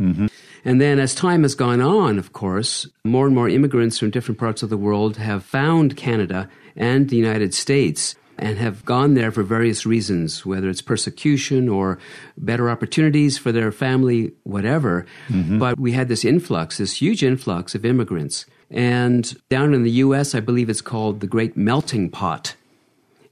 Mm-hmm. 0.00 0.26
And 0.64 0.80
then 0.80 0.98
as 0.98 1.14
time 1.14 1.42
has 1.42 1.54
gone 1.54 1.80
on, 1.80 2.18
of 2.18 2.32
course, 2.32 2.88
more 3.04 3.26
and 3.26 3.34
more 3.34 3.48
immigrants 3.48 3.98
from 3.98 4.10
different 4.10 4.38
parts 4.38 4.62
of 4.62 4.70
the 4.70 4.76
world 4.76 5.16
have 5.16 5.44
found 5.44 5.96
Canada 5.96 6.48
and 6.76 7.08
the 7.08 7.16
United 7.16 7.54
States 7.54 8.14
and 8.38 8.56
have 8.56 8.84
gone 8.86 9.14
there 9.14 9.30
for 9.30 9.42
various 9.42 9.84
reasons, 9.84 10.46
whether 10.46 10.70
it's 10.70 10.80
persecution 10.80 11.68
or 11.68 11.98
better 12.38 12.70
opportunities 12.70 13.36
for 13.36 13.52
their 13.52 13.70
family, 13.70 14.32
whatever. 14.44 15.04
Mm-hmm. 15.28 15.58
But 15.58 15.78
we 15.78 15.92
had 15.92 16.08
this 16.08 16.24
influx, 16.24 16.78
this 16.78 17.02
huge 17.02 17.22
influx 17.22 17.74
of 17.74 17.84
immigrants. 17.84 18.46
And 18.70 19.36
down 19.50 19.74
in 19.74 19.82
the 19.82 19.90
US, 19.90 20.34
I 20.34 20.40
believe 20.40 20.70
it's 20.70 20.80
called 20.80 21.20
the 21.20 21.26
Great 21.26 21.56
Melting 21.56 22.08
Pot. 22.08 22.54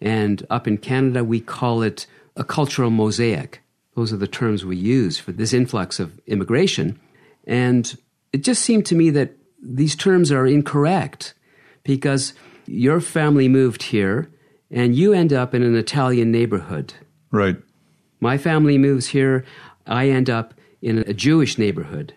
And 0.00 0.47
up 0.49 0.69
in 0.69 0.78
Canada, 0.78 1.25
we 1.25 1.40
call 1.40 1.83
it 1.83 2.07
a 2.37 2.45
cultural 2.45 2.90
mosaic. 2.90 3.62
Those 3.95 4.12
are 4.12 4.17
the 4.17 4.28
terms 4.28 4.64
we 4.64 4.76
use 4.76 5.19
for 5.19 5.33
this 5.33 5.52
influx 5.52 5.99
of 5.99 6.21
immigration. 6.26 7.00
And 7.47 7.97
it 8.33 8.45
just 8.45 8.62
seemed 8.62 8.87
to 8.87 8.95
me 8.95 9.11
that 9.11 9.33
these 9.61 9.97
terms 9.97 10.31
are 10.31 10.47
incorrect 10.47 11.35
because 11.83 12.33
your 12.67 13.00
family 13.00 13.49
moved 13.49 13.83
here 13.83 14.31
and 14.71 14.95
you 14.95 15.12
end 15.12 15.33
up 15.33 15.55
in 15.55 15.62
an 15.62 15.75
Italian 15.75 16.31
neighborhood. 16.31 16.95
Right. 17.31 17.57
My 18.21 18.38
family 18.38 18.78
moves 18.78 19.09
here, 19.09 19.45
I 19.87 20.09
end 20.09 20.28
up 20.28 20.55
in 20.83 20.99
a 20.99 21.14
Jewish 21.14 21.59
neighborhood. 21.59 22.14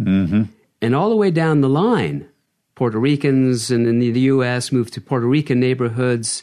Mm-hmm. 0.00 0.44
And 0.80 0.94
all 0.94 1.10
the 1.10 1.16
way 1.16 1.30
down 1.30 1.60
the 1.60 1.68
line, 1.68 2.28
Puerto 2.74 2.98
Ricans 2.98 3.70
and 3.70 3.86
in 3.86 3.98
the 3.98 4.20
U.S. 4.20 4.72
move 4.72 4.90
to 4.92 5.00
Puerto 5.00 5.26
Rican 5.26 5.60
neighborhoods, 5.60 6.42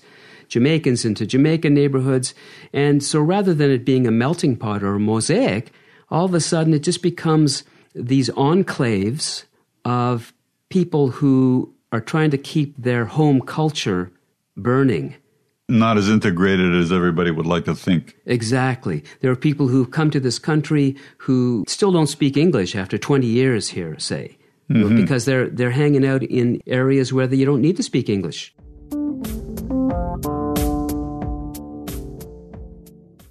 Jamaicans 0.49 1.05
into 1.05 1.25
Jamaican 1.25 1.73
neighborhoods. 1.73 2.33
And 2.73 3.01
so 3.03 3.21
rather 3.21 3.53
than 3.53 3.71
it 3.71 3.85
being 3.85 4.05
a 4.07 4.11
melting 4.11 4.57
pot 4.57 4.83
or 4.83 4.95
a 4.95 4.99
mosaic, 4.99 5.71
all 6.09 6.25
of 6.25 6.33
a 6.33 6.41
sudden 6.41 6.73
it 6.73 6.83
just 6.83 7.01
becomes 7.01 7.63
these 7.95 8.29
enclaves 8.31 9.45
of 9.85 10.33
people 10.69 11.09
who 11.09 11.73
are 11.91 12.01
trying 12.01 12.31
to 12.31 12.37
keep 12.37 12.75
their 12.77 13.05
home 13.05 13.41
culture 13.41 14.11
burning. 14.55 15.15
Not 15.67 15.97
as 15.97 16.09
integrated 16.09 16.73
as 16.75 16.91
everybody 16.91 17.31
would 17.31 17.45
like 17.45 17.65
to 17.65 17.75
think. 17.75 18.15
Exactly. 18.25 19.03
There 19.21 19.31
are 19.31 19.35
people 19.35 19.67
who've 19.67 19.89
come 19.89 20.09
to 20.11 20.19
this 20.19 20.39
country 20.39 20.95
who 21.17 21.63
still 21.67 21.91
don't 21.91 22.07
speak 22.07 22.37
English 22.37 22.75
after 22.75 22.97
20 22.97 23.27
years 23.27 23.69
here, 23.69 23.97
say, 23.99 24.37
mm-hmm. 24.69 24.95
because 24.95 25.25
they're, 25.25 25.47
they're 25.47 25.71
hanging 25.71 26.05
out 26.05 26.23
in 26.23 26.61
areas 26.65 27.13
where 27.13 27.31
you 27.31 27.45
don't 27.45 27.61
need 27.61 27.77
to 27.77 27.83
speak 27.83 28.09
English. 28.09 28.53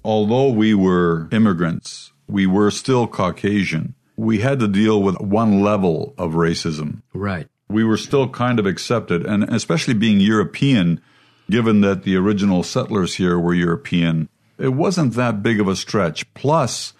Although 0.09 0.49
we 0.49 0.73
were 0.73 1.27
immigrants, 1.31 2.11
we 2.27 2.47
were 2.47 2.71
still 2.71 3.05
Caucasian. 3.05 3.93
We 4.17 4.39
had 4.39 4.59
to 4.59 4.67
deal 4.67 5.03
with 5.03 5.21
one 5.21 5.61
level 5.61 6.15
of 6.17 6.31
racism. 6.31 7.03
Right. 7.13 7.47
We 7.69 7.83
were 7.83 7.95
still 7.95 8.27
kind 8.27 8.57
of 8.57 8.65
accepted, 8.65 9.23
and 9.23 9.43
especially 9.43 9.93
being 9.93 10.19
European, 10.19 10.99
given 11.47 11.81
that 11.81 12.03
the 12.03 12.15
original 12.15 12.63
settlers 12.63 13.15
here 13.15 13.37
were 13.37 13.53
European, 13.53 14.29
it 14.57 14.69
wasn't 14.69 15.13
that 15.13 15.43
big 15.43 15.61
of 15.61 15.67
a 15.67 15.75
stretch. 15.75 16.25
Plus, 16.33 16.93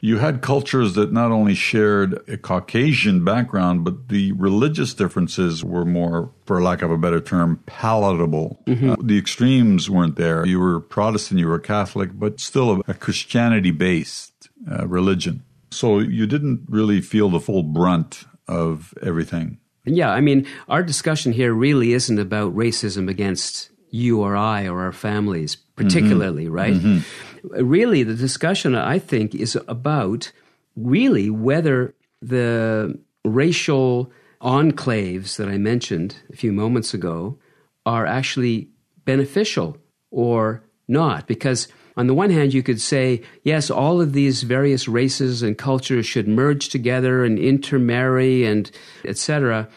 you 0.00 0.18
had 0.18 0.42
cultures 0.42 0.94
that 0.94 1.12
not 1.12 1.30
only 1.30 1.54
shared 1.54 2.28
a 2.28 2.36
Caucasian 2.36 3.24
background, 3.24 3.84
but 3.84 4.08
the 4.08 4.32
religious 4.32 4.94
differences 4.94 5.64
were 5.64 5.84
more, 5.84 6.30
for 6.46 6.62
lack 6.62 6.82
of 6.82 6.90
a 6.90 6.98
better 6.98 7.20
term, 7.20 7.62
palatable. 7.66 8.62
Uh, 8.66 8.96
the 9.02 9.18
extremes 9.18 9.90
weren't 9.90 10.16
there. 10.16 10.46
You 10.46 10.60
were 10.60 10.80
Protestant, 10.80 11.40
you 11.40 11.48
were 11.48 11.58
Catholic, 11.58 12.10
but 12.14 12.40
still 12.40 12.76
a, 12.76 12.80
a 12.88 12.94
Christianity 12.94 13.70
based 13.70 14.48
uh, 14.70 14.86
religion. 14.86 15.42
So 15.70 15.98
you 15.98 16.26
didn't 16.26 16.62
really 16.68 17.00
feel 17.00 17.28
the 17.28 17.40
full 17.40 17.62
brunt 17.62 18.24
of 18.48 18.94
everything. 19.02 19.58
Yeah, 19.84 20.10
I 20.10 20.20
mean, 20.20 20.46
our 20.68 20.82
discussion 20.82 21.32
here 21.32 21.52
really 21.52 21.92
isn't 21.92 22.18
about 22.18 22.54
racism 22.54 23.08
against 23.08 23.70
you 23.90 24.20
or 24.20 24.36
I 24.36 24.68
or 24.68 24.82
our 24.82 24.92
families, 24.92 25.56
particularly, 25.76 26.44
mm-hmm. 26.44 26.54
right? 26.54 26.74
Mm-hmm. 26.74 27.68
Really, 27.68 28.02
the 28.02 28.14
discussion, 28.14 28.74
I 28.74 28.98
think, 28.98 29.34
is 29.34 29.58
about 29.66 30.32
really 30.76 31.30
whether 31.30 31.94
the 32.22 32.98
racial 33.24 34.12
enclaves 34.40 35.36
that 35.36 35.48
I 35.48 35.58
mentioned 35.58 36.16
a 36.32 36.36
few 36.36 36.52
moments 36.52 36.94
ago 36.94 37.38
are 37.84 38.06
actually 38.06 38.68
beneficial 39.04 39.76
or 40.10 40.62
not. 40.88 41.26
Because 41.26 41.68
on 41.96 42.06
the 42.06 42.14
one 42.14 42.30
hand, 42.30 42.54
you 42.54 42.62
could 42.62 42.80
say, 42.80 43.22
yes, 43.42 43.70
all 43.70 44.00
of 44.00 44.12
these 44.12 44.42
various 44.42 44.88
races 44.88 45.42
and 45.42 45.58
cultures 45.58 46.06
should 46.06 46.28
merge 46.28 46.68
together 46.68 47.24
and 47.24 47.38
intermarry 47.38 48.44
and 48.44 48.70
etc. 49.04 49.68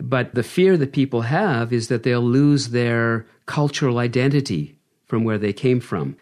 But 0.00 0.34
the 0.34 0.42
fear 0.42 0.76
that 0.76 0.92
people 0.92 1.22
have 1.22 1.72
is 1.72 1.88
that 1.88 2.02
they'll 2.02 2.20
lose 2.20 2.68
their 2.68 3.26
cultural 3.46 3.98
identity 3.98 4.78
from 5.06 5.24
where 5.24 5.38
they 5.38 5.52
came 5.52 5.80
from. 5.80 6.16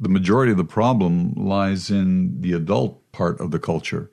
the 0.00 0.08
majority 0.08 0.50
of 0.50 0.58
the 0.58 0.64
problem 0.64 1.34
lies 1.36 1.90
in 1.90 2.40
the 2.40 2.54
adult 2.54 3.00
part 3.12 3.38
of 3.38 3.50
the 3.50 3.58
culture. 3.58 4.10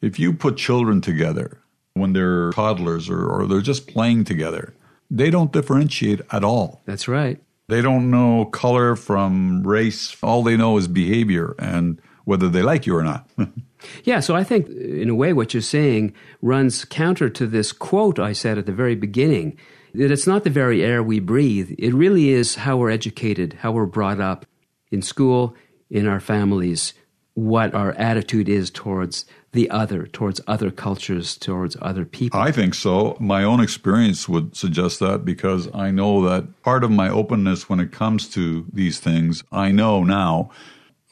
If 0.00 0.18
you 0.18 0.32
put 0.32 0.56
children 0.56 1.00
together 1.00 1.60
when 1.92 2.14
they're 2.14 2.50
toddlers 2.52 3.10
or, 3.10 3.28
or 3.28 3.46
they're 3.46 3.60
just 3.60 3.86
playing 3.86 4.24
together, 4.24 4.74
they 5.10 5.30
don't 5.30 5.52
differentiate 5.52 6.22
at 6.32 6.42
all. 6.42 6.82
That's 6.86 7.06
right. 7.06 7.40
They 7.68 7.82
don't 7.82 8.10
know 8.10 8.46
color 8.46 8.96
from 8.96 9.62
race. 9.66 10.16
All 10.22 10.42
they 10.42 10.56
know 10.56 10.78
is 10.78 10.88
behavior 10.88 11.54
and 11.58 12.00
whether 12.24 12.48
they 12.48 12.62
like 12.62 12.86
you 12.86 12.96
or 12.96 13.02
not. 13.02 13.28
Yeah, 14.04 14.20
so 14.20 14.34
I 14.34 14.44
think 14.44 14.68
uh, 14.68 14.72
in 14.72 15.08
a 15.08 15.14
way 15.14 15.32
what 15.32 15.54
you're 15.54 15.60
saying 15.60 16.14
runs 16.42 16.84
counter 16.84 17.28
to 17.30 17.46
this 17.46 17.72
quote 17.72 18.18
I 18.18 18.32
said 18.32 18.58
at 18.58 18.66
the 18.66 18.72
very 18.72 18.94
beginning 18.94 19.56
that 19.94 20.10
it's 20.10 20.26
not 20.26 20.44
the 20.44 20.50
very 20.50 20.84
air 20.84 21.02
we 21.02 21.20
breathe. 21.20 21.74
It 21.78 21.94
really 21.94 22.30
is 22.30 22.56
how 22.56 22.76
we're 22.76 22.90
educated, 22.90 23.54
how 23.60 23.72
we're 23.72 23.86
brought 23.86 24.20
up 24.20 24.46
in 24.90 25.02
school, 25.02 25.54
in 25.90 26.06
our 26.06 26.20
families, 26.20 26.92
what 27.34 27.74
our 27.74 27.92
attitude 27.92 28.48
is 28.48 28.70
towards 28.70 29.24
the 29.52 29.70
other, 29.70 30.06
towards 30.06 30.40
other 30.46 30.70
cultures, 30.70 31.36
towards 31.36 31.76
other 31.80 32.04
people. 32.04 32.38
I 32.38 32.52
think 32.52 32.74
so. 32.74 33.16
My 33.20 33.42
own 33.42 33.60
experience 33.60 34.28
would 34.28 34.56
suggest 34.56 35.00
that 35.00 35.24
because 35.24 35.68
I 35.74 35.90
know 35.90 36.22
that 36.28 36.62
part 36.62 36.84
of 36.84 36.90
my 36.90 37.08
openness 37.08 37.68
when 37.68 37.80
it 37.80 37.92
comes 37.92 38.28
to 38.30 38.66
these 38.72 39.00
things, 39.00 39.42
I 39.50 39.70
know 39.72 40.04
now 40.04 40.50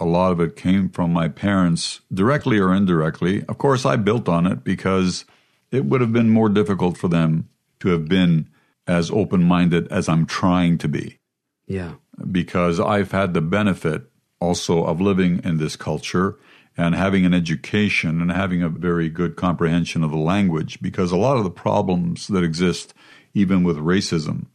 a 0.05 0.07
lot 0.07 0.33
of 0.33 0.41
it 0.41 0.55
came 0.55 0.91
from 0.91 1.15
my 1.15 1.29
parents, 1.29 2.03
directly 2.13 2.59
or 2.59 2.75
indirectly. 2.75 3.43
Of 3.49 3.57
course, 3.57 3.87
I 3.87 3.97
built 3.97 4.29
on 4.29 4.47
it 4.47 4.63
because 4.63 5.25
it 5.71 5.87
would 5.87 6.03
have 6.03 6.13
been 6.13 6.29
more 6.29 6.51
difficult 6.51 6.99
for 6.99 7.09
them 7.09 7.49
to 7.81 7.89
have 7.89 8.07
been 8.07 8.51
as 8.87 9.11
open 9.11 9.43
minded 9.43 9.89
as 9.89 10.07
I'm 10.07 10.27
trying 10.27 10.77
to 10.79 10.89
be 10.89 11.19
yeah. 11.67 11.95
because 12.31 12.79
I've 12.79 13.13
had 13.13 13.33
the 13.33 13.41
benefit 13.41 14.03
also 14.41 14.85
of 14.85 15.01
living 15.01 15.41
in 15.43 15.57
this 15.57 15.75
culture 15.75 16.39
and 16.77 16.95
having 16.95 17.25
an 17.25 17.33
education 17.33 18.21
and 18.21 18.31
having 18.31 18.63
a 18.63 18.69
very 18.69 19.09
good 19.09 19.37
comprehension 19.37 20.05
of 20.05 20.11
the 20.11 20.19
language 20.19 20.83
because 20.83 21.13
a 21.13 21.17
lot 21.17 21.39
of 21.39 21.45
the 21.45 21.51
problems 21.51 22.27
that 22.27 22.45
exist 22.45 22.93
even 23.33 23.65
with 23.65 23.79
racism 23.79 24.49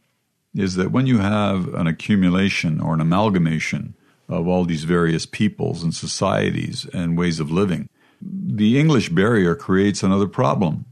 is 0.54 0.76
that 0.76 0.92
when 0.92 1.08
you 1.08 1.18
have 1.18 1.74
an 1.74 1.88
accumulation 1.88 2.80
or 2.80 2.94
an 2.94 3.00
amalgamation 3.00 3.96
of 4.30 4.48
all 4.48 4.64
these 4.64 4.84
various 4.84 5.26
peoples 5.26 5.82
and 5.82 5.94
societies 5.94 6.86
and 6.94 7.18
ways 7.18 7.40
of 7.40 7.50
living 7.50 7.88
the 8.22 8.78
English 8.78 9.08
barrier 9.10 9.54
creates 9.54 10.02
another 10.02 10.28
problem 10.28 10.84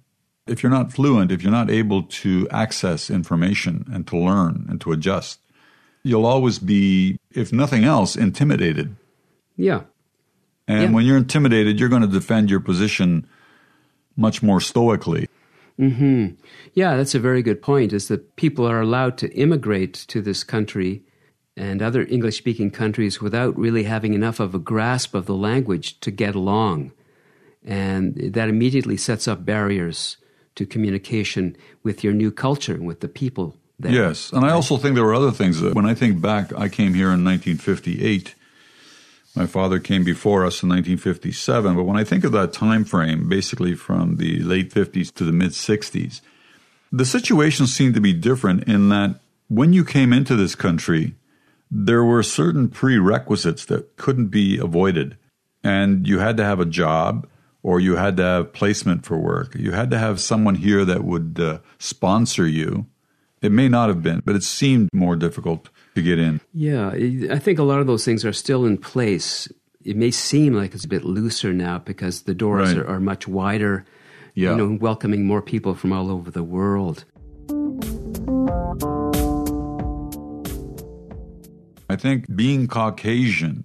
if 0.46 0.62
you're 0.62 0.72
not 0.78 0.92
fluent 0.92 1.30
if 1.32 1.42
you're 1.42 1.58
not 1.60 1.70
able 1.70 2.02
to 2.02 2.46
access 2.50 3.10
information 3.10 3.84
and 3.92 4.06
to 4.06 4.16
learn 4.16 4.66
and 4.68 4.80
to 4.80 4.92
adjust 4.92 5.40
you'll 6.04 6.26
always 6.26 6.58
be, 6.58 7.18
if 7.32 7.52
nothing 7.52 7.84
else, 7.84 8.16
intimidated. 8.16 8.96
Yeah. 9.56 9.82
And 10.66 10.82
Yeah. 10.82 10.90
when 10.90 11.04
you're 11.04 11.16
intimidated, 11.18 11.78
you're 11.78 11.88
going 11.88 12.02
to 12.02 12.08
defend 12.08 12.50
your 12.50 12.60
position 12.60 13.26
much 14.16 14.42
more 14.42 14.60
stoically. 14.60 15.28
Mm-hmm. 15.78 16.34
Yeah, 16.74 16.96
that's 16.96 17.14
a 17.14 17.20
very 17.20 17.42
good 17.42 17.60
point. 17.60 17.92
Is 17.92 18.08
that 18.08 18.36
people 18.36 18.66
are 18.66 18.80
allowed 18.80 19.18
to 19.18 19.32
immigrate 19.34 19.94
to 20.08 20.22
this 20.22 20.44
country 20.44 21.02
and 21.58 21.82
other 21.82 22.06
English 22.06 22.38
speaking 22.38 22.70
countries 22.70 23.20
without 23.20 23.58
really 23.58 23.82
having 23.82 24.14
enough 24.14 24.38
of 24.38 24.54
a 24.54 24.58
grasp 24.58 25.14
of 25.14 25.26
the 25.26 25.34
language 25.34 25.98
to 26.00 26.10
get 26.10 26.36
along. 26.36 26.92
And 27.66 28.14
that 28.32 28.48
immediately 28.48 28.96
sets 28.96 29.26
up 29.26 29.44
barriers 29.44 30.16
to 30.54 30.64
communication 30.64 31.56
with 31.82 32.04
your 32.04 32.12
new 32.12 32.30
culture 32.30 32.74
and 32.74 32.86
with 32.86 33.00
the 33.00 33.08
people 33.08 33.56
there. 33.78 33.92
Yes. 33.92 34.32
And 34.32 34.44
I 34.44 34.52
also 34.52 34.76
think 34.76 34.94
there 34.94 35.04
were 35.04 35.14
other 35.14 35.32
things. 35.32 35.60
That 35.60 35.74
when 35.74 35.84
I 35.84 35.94
think 35.94 36.20
back, 36.20 36.52
I 36.52 36.68
came 36.68 36.94
here 36.94 37.10
in 37.10 37.24
1958. 37.24 38.34
My 39.34 39.46
father 39.46 39.80
came 39.80 40.04
before 40.04 40.46
us 40.46 40.62
in 40.62 40.68
1957. 40.68 41.74
But 41.74 41.84
when 41.84 41.96
I 41.96 42.04
think 42.04 42.24
of 42.24 42.32
that 42.32 42.52
time 42.52 42.84
frame, 42.84 43.28
basically 43.28 43.74
from 43.74 44.16
the 44.16 44.40
late 44.40 44.72
50s 44.72 45.12
to 45.14 45.24
the 45.24 45.32
mid 45.32 45.50
60s, 45.50 46.20
the 46.92 47.04
situation 47.04 47.66
seemed 47.66 47.94
to 47.94 48.00
be 48.00 48.12
different 48.12 48.64
in 48.64 48.88
that 48.90 49.20
when 49.48 49.72
you 49.72 49.84
came 49.84 50.12
into 50.12 50.36
this 50.36 50.54
country, 50.54 51.14
there 51.70 52.04
were 52.04 52.22
certain 52.22 52.68
prerequisites 52.68 53.64
that 53.66 53.96
couldn't 53.96 54.28
be 54.28 54.58
avoided. 54.58 55.16
And 55.62 56.06
you 56.06 56.18
had 56.18 56.36
to 56.38 56.44
have 56.44 56.60
a 56.60 56.64
job 56.64 57.28
or 57.62 57.80
you 57.80 57.96
had 57.96 58.16
to 58.16 58.22
have 58.22 58.52
placement 58.52 59.04
for 59.04 59.18
work. 59.18 59.54
You 59.54 59.72
had 59.72 59.90
to 59.90 59.98
have 59.98 60.20
someone 60.20 60.54
here 60.54 60.84
that 60.84 61.04
would 61.04 61.38
uh, 61.40 61.58
sponsor 61.78 62.46
you. 62.46 62.86
It 63.42 63.52
may 63.52 63.68
not 63.68 63.88
have 63.88 64.02
been, 64.02 64.22
but 64.24 64.34
it 64.36 64.42
seemed 64.42 64.88
more 64.92 65.14
difficult 65.16 65.68
to 65.94 66.02
get 66.02 66.18
in. 66.18 66.40
Yeah, 66.54 66.90
I 67.30 67.38
think 67.38 67.58
a 67.58 67.62
lot 67.64 67.80
of 67.80 67.86
those 67.86 68.04
things 68.04 68.24
are 68.24 68.32
still 68.32 68.64
in 68.64 68.78
place. 68.78 69.48
It 69.84 69.96
may 69.96 70.10
seem 70.10 70.54
like 70.54 70.74
it's 70.74 70.84
a 70.84 70.88
bit 70.88 71.04
looser 71.04 71.52
now 71.52 71.78
because 71.78 72.22
the 72.22 72.34
doors 72.34 72.74
Right. 72.74 72.78
are, 72.82 72.88
are 72.88 73.00
much 73.00 73.28
wider, 73.28 73.84
Yeah. 74.34 74.50
you 74.52 74.56
know, 74.56 74.78
welcoming 74.80 75.24
more 75.24 75.42
people 75.42 75.74
from 75.74 75.92
all 75.92 76.10
over 76.10 76.30
the 76.30 76.42
world. 76.44 77.04
I 81.88 81.96
think 81.96 82.34
being 82.34 82.66
Caucasian 82.68 83.64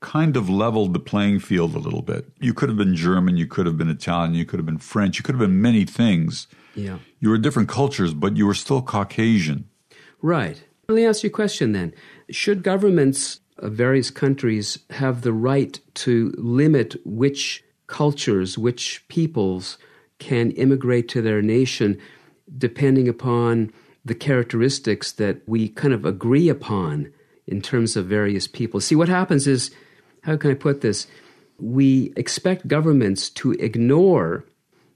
kind 0.00 0.36
of 0.36 0.48
leveled 0.48 0.92
the 0.92 1.00
playing 1.00 1.40
field 1.40 1.74
a 1.74 1.78
little 1.78 2.02
bit. 2.02 2.26
You 2.38 2.54
could 2.54 2.68
have 2.68 2.78
been 2.78 2.94
German, 2.94 3.36
you 3.36 3.46
could 3.46 3.66
have 3.66 3.76
been 3.76 3.88
Italian, 3.88 4.34
you 4.34 4.44
could 4.44 4.58
have 4.58 4.66
been 4.66 4.78
French, 4.78 5.18
you 5.18 5.24
could 5.24 5.34
have 5.34 5.40
been 5.40 5.60
many 5.60 5.84
things. 5.84 6.46
Yeah. 6.74 6.98
You 7.18 7.30
were 7.30 7.38
different 7.38 7.68
cultures, 7.68 8.14
but 8.14 8.36
you 8.36 8.46
were 8.46 8.54
still 8.54 8.82
Caucasian. 8.82 9.68
Right. 10.22 10.62
Let 10.88 10.94
me 10.94 11.06
ask 11.06 11.24
you 11.24 11.30
a 11.30 11.32
question 11.32 11.72
then. 11.72 11.92
Should 12.30 12.62
governments 12.62 13.40
of 13.58 13.72
various 13.72 14.10
countries 14.10 14.78
have 14.90 15.22
the 15.22 15.32
right 15.32 15.80
to 15.94 16.32
limit 16.36 16.96
which 17.04 17.64
cultures, 17.86 18.58
which 18.58 19.06
peoples 19.08 19.78
can 20.18 20.50
immigrate 20.52 21.08
to 21.08 21.22
their 21.22 21.42
nation 21.42 21.98
depending 22.56 23.08
upon 23.08 23.72
the 24.04 24.14
characteristics 24.14 25.10
that 25.12 25.40
we 25.46 25.68
kind 25.68 25.92
of 25.92 26.04
agree 26.04 26.48
upon 26.48 27.12
in 27.46 27.60
terms 27.60 27.96
of 27.96 28.06
various 28.06 28.46
people? 28.46 28.80
See, 28.80 28.94
what 28.94 29.08
happens 29.08 29.46
is, 29.46 29.70
how 30.22 30.36
can 30.36 30.50
I 30.50 30.54
put 30.54 30.80
this? 30.80 31.06
We 31.58 32.12
expect 32.16 32.68
governments 32.68 33.30
to 33.30 33.52
ignore 33.52 34.44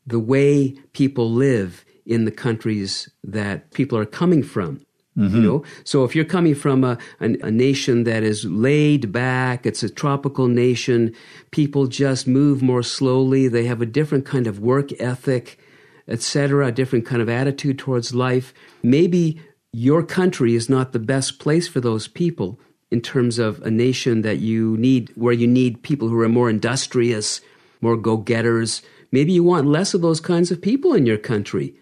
the 0.06 0.18
way 0.18 0.76
people 0.92 1.30
live 1.30 1.84
in 2.04 2.24
the 2.24 2.30
countries 2.30 3.08
that 3.22 3.70
people 3.72 3.96
are 3.96 4.06
coming 4.06 4.42
from. 4.42 4.80
You 5.16 5.24
mm-hmm. 5.24 5.42
know, 5.42 5.64
so 5.84 6.04
if 6.04 6.14
you're 6.14 6.24
coming 6.24 6.54
from 6.54 6.84
a, 6.84 6.96
a, 7.20 7.36
a 7.42 7.50
nation 7.50 8.04
that 8.04 8.22
is 8.22 8.44
laid 8.44 9.10
back, 9.10 9.66
it's 9.66 9.82
a 9.82 9.90
tropical 9.90 10.46
nation, 10.46 11.14
people 11.50 11.88
just 11.88 12.28
move 12.28 12.62
more 12.62 12.82
slowly, 12.82 13.48
they 13.48 13.64
have 13.64 13.82
a 13.82 13.86
different 13.86 14.24
kind 14.24 14.46
of 14.46 14.60
work 14.60 14.92
ethic, 15.00 15.58
etc., 16.06 16.68
a 16.68 16.72
different 16.72 17.06
kind 17.06 17.20
of 17.20 17.28
attitude 17.28 17.78
towards 17.78 18.14
life. 18.14 18.54
Maybe 18.82 19.40
your 19.72 20.02
country 20.02 20.54
is 20.54 20.68
not 20.68 20.92
the 20.92 20.98
best 20.98 21.38
place 21.38 21.68
for 21.68 21.80
those 21.80 22.08
people 22.08 22.58
in 22.90 23.00
terms 23.00 23.38
of 23.38 23.60
a 23.62 23.70
nation 23.70 24.22
that 24.22 24.38
you 24.38 24.76
need, 24.78 25.12
where 25.14 25.32
you 25.32 25.46
need 25.46 25.82
people 25.82 26.08
who 26.08 26.20
are 26.20 26.28
more 26.28 26.50
industrious, 26.50 27.40
more 27.80 27.96
go 27.96 28.16
getters. 28.16 28.82
Maybe 29.12 29.32
you 29.32 29.44
want 29.44 29.68
less 29.68 29.94
of 29.94 30.02
those 30.02 30.20
kinds 30.20 30.50
of 30.50 30.60
people 30.60 30.92
in 30.92 31.06
your 31.06 31.18
country. 31.18 31.74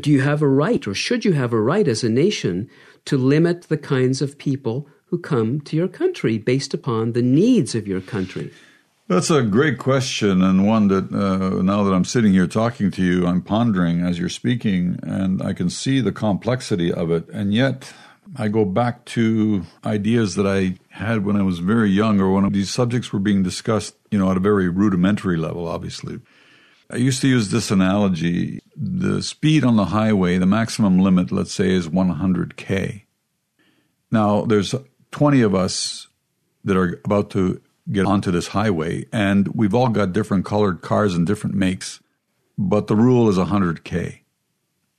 do 0.00 0.10
you 0.10 0.22
have 0.22 0.42
a 0.42 0.48
right, 0.48 0.88
or 0.88 0.94
should 0.94 1.24
you 1.24 1.32
have 1.34 1.52
a 1.52 1.60
right 1.60 1.86
as 1.86 2.02
a 2.02 2.08
nation, 2.08 2.68
to 3.04 3.16
limit 3.16 3.62
the 3.62 3.76
kinds 3.76 4.20
of 4.20 4.38
people 4.38 4.88
who 5.06 5.18
come 5.18 5.60
to 5.60 5.76
your 5.76 5.86
country 5.86 6.36
based 6.38 6.74
upon 6.74 7.12
the 7.12 7.22
needs 7.22 7.74
of 7.74 7.86
your 7.86 8.00
country? 8.00 8.50
That's 9.06 9.28
a 9.28 9.42
great 9.42 9.78
question, 9.78 10.40
and 10.40 10.66
one 10.66 10.88
that 10.88 11.12
uh, 11.12 11.60
now 11.60 11.84
that 11.84 11.92
I'm 11.92 12.06
sitting 12.06 12.32
here 12.32 12.46
talking 12.46 12.90
to 12.92 13.02
you, 13.02 13.26
I'm 13.26 13.42
pondering 13.42 14.00
as 14.00 14.18
you're 14.18 14.30
speaking, 14.30 14.98
and 15.02 15.42
I 15.42 15.52
can 15.52 15.68
see 15.68 16.00
the 16.00 16.10
complexity 16.10 16.90
of 16.90 17.10
it. 17.10 17.28
And 17.28 17.52
yet, 17.52 17.92
I 18.34 18.48
go 18.48 18.64
back 18.64 19.04
to 19.06 19.64
ideas 19.84 20.36
that 20.36 20.46
I 20.46 20.78
had 20.88 21.26
when 21.26 21.36
I 21.36 21.42
was 21.42 21.58
very 21.58 21.90
young, 21.90 22.18
or 22.18 22.32
when 22.32 22.50
these 22.50 22.70
subjects 22.70 23.12
were 23.12 23.18
being 23.18 23.42
discussed, 23.42 23.94
you 24.10 24.18
know, 24.18 24.30
at 24.30 24.38
a 24.38 24.40
very 24.40 24.70
rudimentary 24.70 25.36
level, 25.36 25.68
obviously. 25.68 26.20
I 26.90 26.96
used 26.96 27.20
to 27.20 27.28
use 27.28 27.50
this 27.50 27.70
analogy 27.70 28.60
the 28.74 29.22
speed 29.22 29.64
on 29.64 29.76
the 29.76 29.86
highway, 29.86 30.38
the 30.38 30.46
maximum 30.46 30.98
limit, 30.98 31.30
let's 31.30 31.52
say, 31.52 31.70
is 31.70 31.88
100K. 31.88 33.02
Now, 34.10 34.46
there's 34.46 34.74
20 35.10 35.42
of 35.42 35.54
us 35.54 36.08
that 36.64 36.76
are 36.76 37.00
about 37.04 37.30
to 37.32 37.60
get 37.90 38.06
onto 38.06 38.30
this 38.30 38.48
highway, 38.48 39.06
and 39.12 39.48
we've 39.48 39.74
all 39.74 39.88
got 39.88 40.12
different 40.12 40.44
colored 40.44 40.80
cars 40.80 41.14
and 41.14 41.26
different 41.26 41.54
makes, 41.54 42.00
but 42.56 42.86
the 42.86 42.96
rule 42.96 43.28
is 43.28 43.36
100K. 43.36 44.20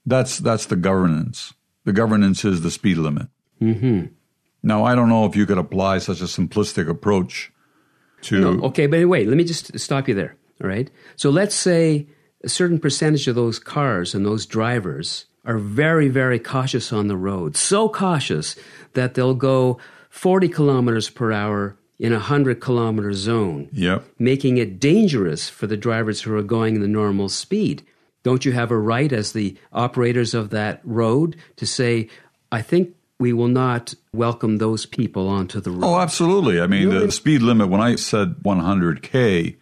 That's, 0.05 0.37
that's 0.37 0.67
the 0.67 0.75
governance. 0.75 1.53
The 1.85 1.93
governance 1.93 2.45
is 2.45 2.61
the 2.61 2.71
speed 2.71 2.97
limit. 2.97 3.27
Mm-hmm. 3.61 4.07
Now, 4.61 4.83
I 4.83 4.95
don't 4.95 5.09
know 5.09 5.25
if 5.25 5.35
you 5.35 5.45
could 5.45 5.57
apply 5.57 5.99
such 5.99 6.21
a 6.21 6.25
simplistic 6.25 6.89
approach 6.89 7.51
to. 8.23 8.39
No, 8.39 8.65
okay, 8.67 8.87
but 8.87 9.07
wait, 9.07 9.27
let 9.27 9.37
me 9.37 9.43
just 9.43 9.77
stop 9.79 10.07
you 10.07 10.15
there. 10.15 10.35
All 10.61 10.67
right. 10.67 10.89
So 11.15 11.29
let's 11.29 11.55
say 11.55 12.07
a 12.43 12.49
certain 12.49 12.79
percentage 12.79 13.27
of 13.27 13.35
those 13.35 13.59
cars 13.59 14.15
and 14.15 14.25
those 14.25 14.45
drivers 14.45 15.25
are 15.45 15.57
very, 15.57 16.07
very 16.07 16.39
cautious 16.39 16.91
on 16.91 17.07
the 17.07 17.17
road. 17.17 17.55
So 17.55 17.89
cautious 17.89 18.55
that 18.93 19.13
they'll 19.13 19.35
go 19.35 19.79
40 20.09 20.49
kilometers 20.49 21.09
per 21.09 21.31
hour 21.31 21.77
in 21.99 22.11
a 22.11 22.17
100 22.17 22.59
kilometer 22.59 23.13
zone, 23.13 23.69
Yep. 23.71 24.05
making 24.19 24.57
it 24.57 24.79
dangerous 24.79 25.49
for 25.49 25.67
the 25.67 25.77
drivers 25.77 26.21
who 26.21 26.35
are 26.35 26.43
going 26.43 26.79
the 26.81 26.87
normal 26.87 27.29
speed. 27.29 27.83
Don't 28.23 28.43
you 28.43 28.51
have 28.53 28.71
a 28.71 28.77
right 28.77 29.13
as 29.13 29.31
the 29.33 29.55
operators 29.71 30.33
of 30.33 30.49
that 30.49 30.81
road 30.83 31.35
to 31.57 31.65
say, 31.65 32.09
I 32.51 32.61
think 32.61 32.95
we 33.19 33.31
will 33.31 33.47
not 33.47 33.93
welcome 34.13 34.57
those 34.57 34.85
people 34.85 35.29
onto 35.29 35.61
the 35.61 35.71
road? 35.71 35.83
Oh, 35.85 35.99
absolutely. 35.99 36.59
I 36.59 36.67
mean, 36.67 36.89
the 36.89 37.11
speed 37.11 37.41
limit, 37.41 37.69
when 37.69 37.79
I 37.81 37.95
said 37.95 38.35
100K, 38.43 39.55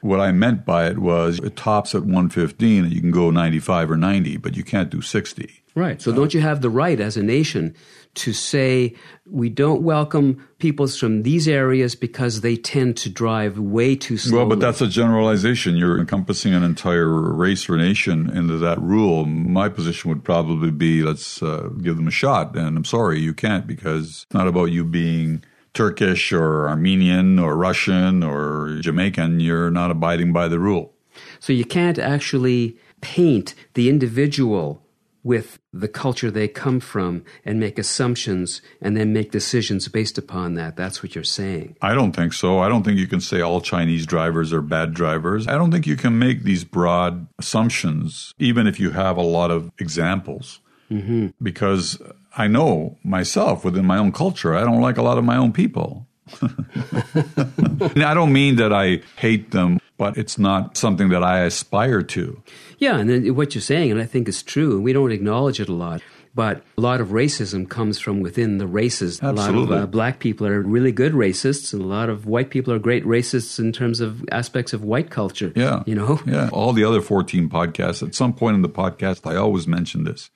what 0.00 0.20
I 0.20 0.32
meant 0.32 0.64
by 0.64 0.86
it 0.88 0.98
was 0.98 1.38
it 1.40 1.56
tops 1.56 1.94
at 1.94 2.02
115 2.02 2.84
and 2.84 2.92
you 2.92 3.00
can 3.00 3.10
go 3.10 3.30
95 3.30 3.90
or 3.90 3.96
90, 3.96 4.36
but 4.38 4.56
you 4.56 4.64
can't 4.64 4.90
do 4.90 5.02
60. 5.02 5.50
Right. 5.74 6.02
So 6.02 6.12
don't 6.12 6.34
you 6.34 6.40
have 6.40 6.62
the 6.62 6.70
right 6.70 6.98
as 6.98 7.16
a 7.16 7.22
nation 7.22 7.74
to 8.14 8.32
say 8.32 8.94
we 9.24 9.48
don't 9.48 9.82
welcome 9.82 10.48
peoples 10.58 10.98
from 10.98 11.22
these 11.22 11.46
areas 11.46 11.94
because 11.94 12.40
they 12.40 12.56
tend 12.56 12.96
to 12.98 13.08
drive 13.08 13.58
way 13.58 13.94
too 13.94 14.18
slowly? 14.18 14.38
Well, 14.38 14.48
but 14.48 14.60
that's 14.60 14.80
a 14.80 14.88
generalization. 14.88 15.76
You're 15.76 15.98
encompassing 15.98 16.54
an 16.54 16.64
entire 16.64 17.08
race 17.08 17.68
or 17.68 17.76
nation 17.76 18.28
into 18.36 18.58
that 18.58 18.80
rule. 18.80 19.26
My 19.26 19.68
position 19.68 20.08
would 20.08 20.24
probably 20.24 20.72
be 20.72 21.02
let's 21.02 21.40
uh, 21.42 21.68
give 21.80 21.96
them 21.96 22.08
a 22.08 22.12
shot. 22.12 22.56
And 22.56 22.76
I'm 22.76 22.84
sorry, 22.84 23.20
you 23.20 23.32
can't 23.32 23.66
because 23.66 24.24
it's 24.24 24.34
not 24.34 24.48
about 24.48 24.72
you 24.72 24.84
being 24.84 25.44
Turkish 25.72 26.32
or 26.32 26.68
Armenian 26.68 27.38
or 27.38 27.56
Russian 27.56 28.24
or 28.24 28.78
Jamaican. 28.80 29.38
You're 29.38 29.70
not 29.70 29.92
abiding 29.92 30.32
by 30.32 30.48
the 30.48 30.58
rule. 30.58 30.94
So 31.38 31.52
you 31.52 31.64
can't 31.64 31.98
actually 31.98 32.76
paint 33.00 33.54
the 33.74 33.88
individual 33.88 34.82
with 35.22 35.58
the 35.72 35.88
culture 35.88 36.30
they 36.30 36.48
come 36.48 36.80
from 36.80 37.24
and 37.44 37.60
make 37.60 37.78
assumptions 37.78 38.62
and 38.80 38.96
then 38.96 39.12
make 39.12 39.30
decisions 39.30 39.88
based 39.88 40.16
upon 40.16 40.54
that. 40.54 40.76
That's 40.76 41.02
what 41.02 41.14
you're 41.14 41.24
saying. 41.24 41.76
I 41.82 41.94
don't 41.94 42.12
think 42.12 42.32
so. 42.32 42.58
I 42.58 42.68
don't 42.68 42.82
think 42.82 42.98
you 42.98 43.06
can 43.06 43.20
say 43.20 43.40
all 43.40 43.60
Chinese 43.60 44.06
drivers 44.06 44.52
are 44.52 44.62
bad 44.62 44.94
drivers. 44.94 45.46
I 45.46 45.52
don't 45.52 45.70
think 45.70 45.86
you 45.86 45.96
can 45.96 46.18
make 46.18 46.42
these 46.42 46.64
broad 46.64 47.26
assumptions, 47.38 48.34
even 48.38 48.66
if 48.66 48.80
you 48.80 48.90
have 48.92 49.16
a 49.16 49.22
lot 49.22 49.50
of 49.50 49.70
examples. 49.78 50.60
Mm-hmm. 50.90 51.28
Because 51.42 52.00
I 52.36 52.48
know 52.48 52.98
myself 53.04 53.64
within 53.64 53.86
my 53.86 53.98
own 53.98 54.12
culture, 54.12 54.54
I 54.56 54.62
don't 54.62 54.80
like 54.80 54.96
a 54.96 55.02
lot 55.02 55.18
of 55.18 55.24
my 55.24 55.36
own 55.36 55.52
people. 55.52 56.06
I 56.42 58.14
don't 58.14 58.32
mean 58.32 58.56
that 58.56 58.72
I 58.72 59.02
hate 59.16 59.50
them, 59.50 59.80
but 60.00 60.16
it's 60.16 60.38
not 60.38 60.78
something 60.78 61.10
that 61.10 61.22
I 61.22 61.40
aspire 61.40 62.00
to. 62.00 62.42
Yeah, 62.78 62.96
and 62.96 63.10
then 63.10 63.34
what 63.34 63.54
you're 63.54 63.60
saying, 63.60 63.90
and 63.90 64.00
I 64.00 64.06
think 64.06 64.28
is 64.28 64.42
true, 64.42 64.76
and 64.76 64.82
we 64.82 64.94
don't 64.94 65.12
acknowledge 65.12 65.60
it 65.60 65.68
a 65.68 65.74
lot. 65.74 66.00
But 66.34 66.62
a 66.78 66.80
lot 66.80 67.02
of 67.02 67.08
racism 67.08 67.68
comes 67.68 67.98
from 67.98 68.20
within 68.20 68.56
the 68.56 68.66
races. 68.66 69.20
A 69.20 69.26
lot 69.26 69.48
Absolutely. 69.48 69.76
of 69.76 69.82
uh, 69.82 69.86
black 69.88 70.18
people 70.18 70.46
are 70.46 70.62
really 70.62 70.90
good 70.90 71.12
racists, 71.12 71.74
and 71.74 71.82
a 71.82 71.86
lot 71.86 72.08
of 72.08 72.24
white 72.24 72.48
people 72.48 72.72
are 72.72 72.78
great 72.78 73.04
racists 73.04 73.58
in 73.58 73.72
terms 73.72 74.00
of 74.00 74.24
aspects 74.32 74.72
of 74.72 74.82
white 74.82 75.10
culture. 75.10 75.52
Yeah. 75.54 75.82
You 75.84 75.96
know? 75.96 76.18
Yeah. 76.26 76.48
All 76.50 76.72
the 76.72 76.84
other 76.84 77.02
14 77.02 77.50
podcasts, 77.50 78.02
at 78.02 78.14
some 78.14 78.32
point 78.32 78.54
in 78.54 78.62
the 78.62 78.70
podcast, 78.70 79.30
I 79.30 79.36
always 79.36 79.66
mention 79.66 80.04
this. 80.04 80.30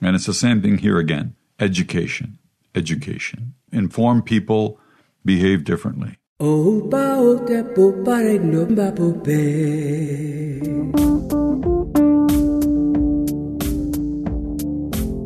And 0.00 0.16
it's 0.16 0.26
the 0.26 0.32
same 0.32 0.62
thing 0.62 0.78
here 0.78 0.98
again 0.98 1.34
education. 1.58 2.38
Education. 2.74 3.52
Inform 3.70 4.22
people, 4.22 4.80
behave 5.26 5.64
differently. 5.64 6.19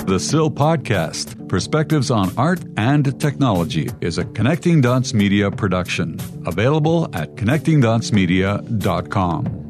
The 0.07 0.19
SIL 0.19 0.51
Podcast, 0.51 1.49
Perspectives 1.49 2.11
on 2.11 2.37
Art 2.37 2.59
and 2.77 3.21
Technology, 3.21 3.91
is 4.01 4.19
a 4.19 4.25
Connecting 4.25 4.81
Dots 4.81 5.15
Media 5.15 5.53
production. 5.53 6.19
Available 6.47 7.09
at 7.15 7.37
connectingdotsmedia.com. 7.37 9.64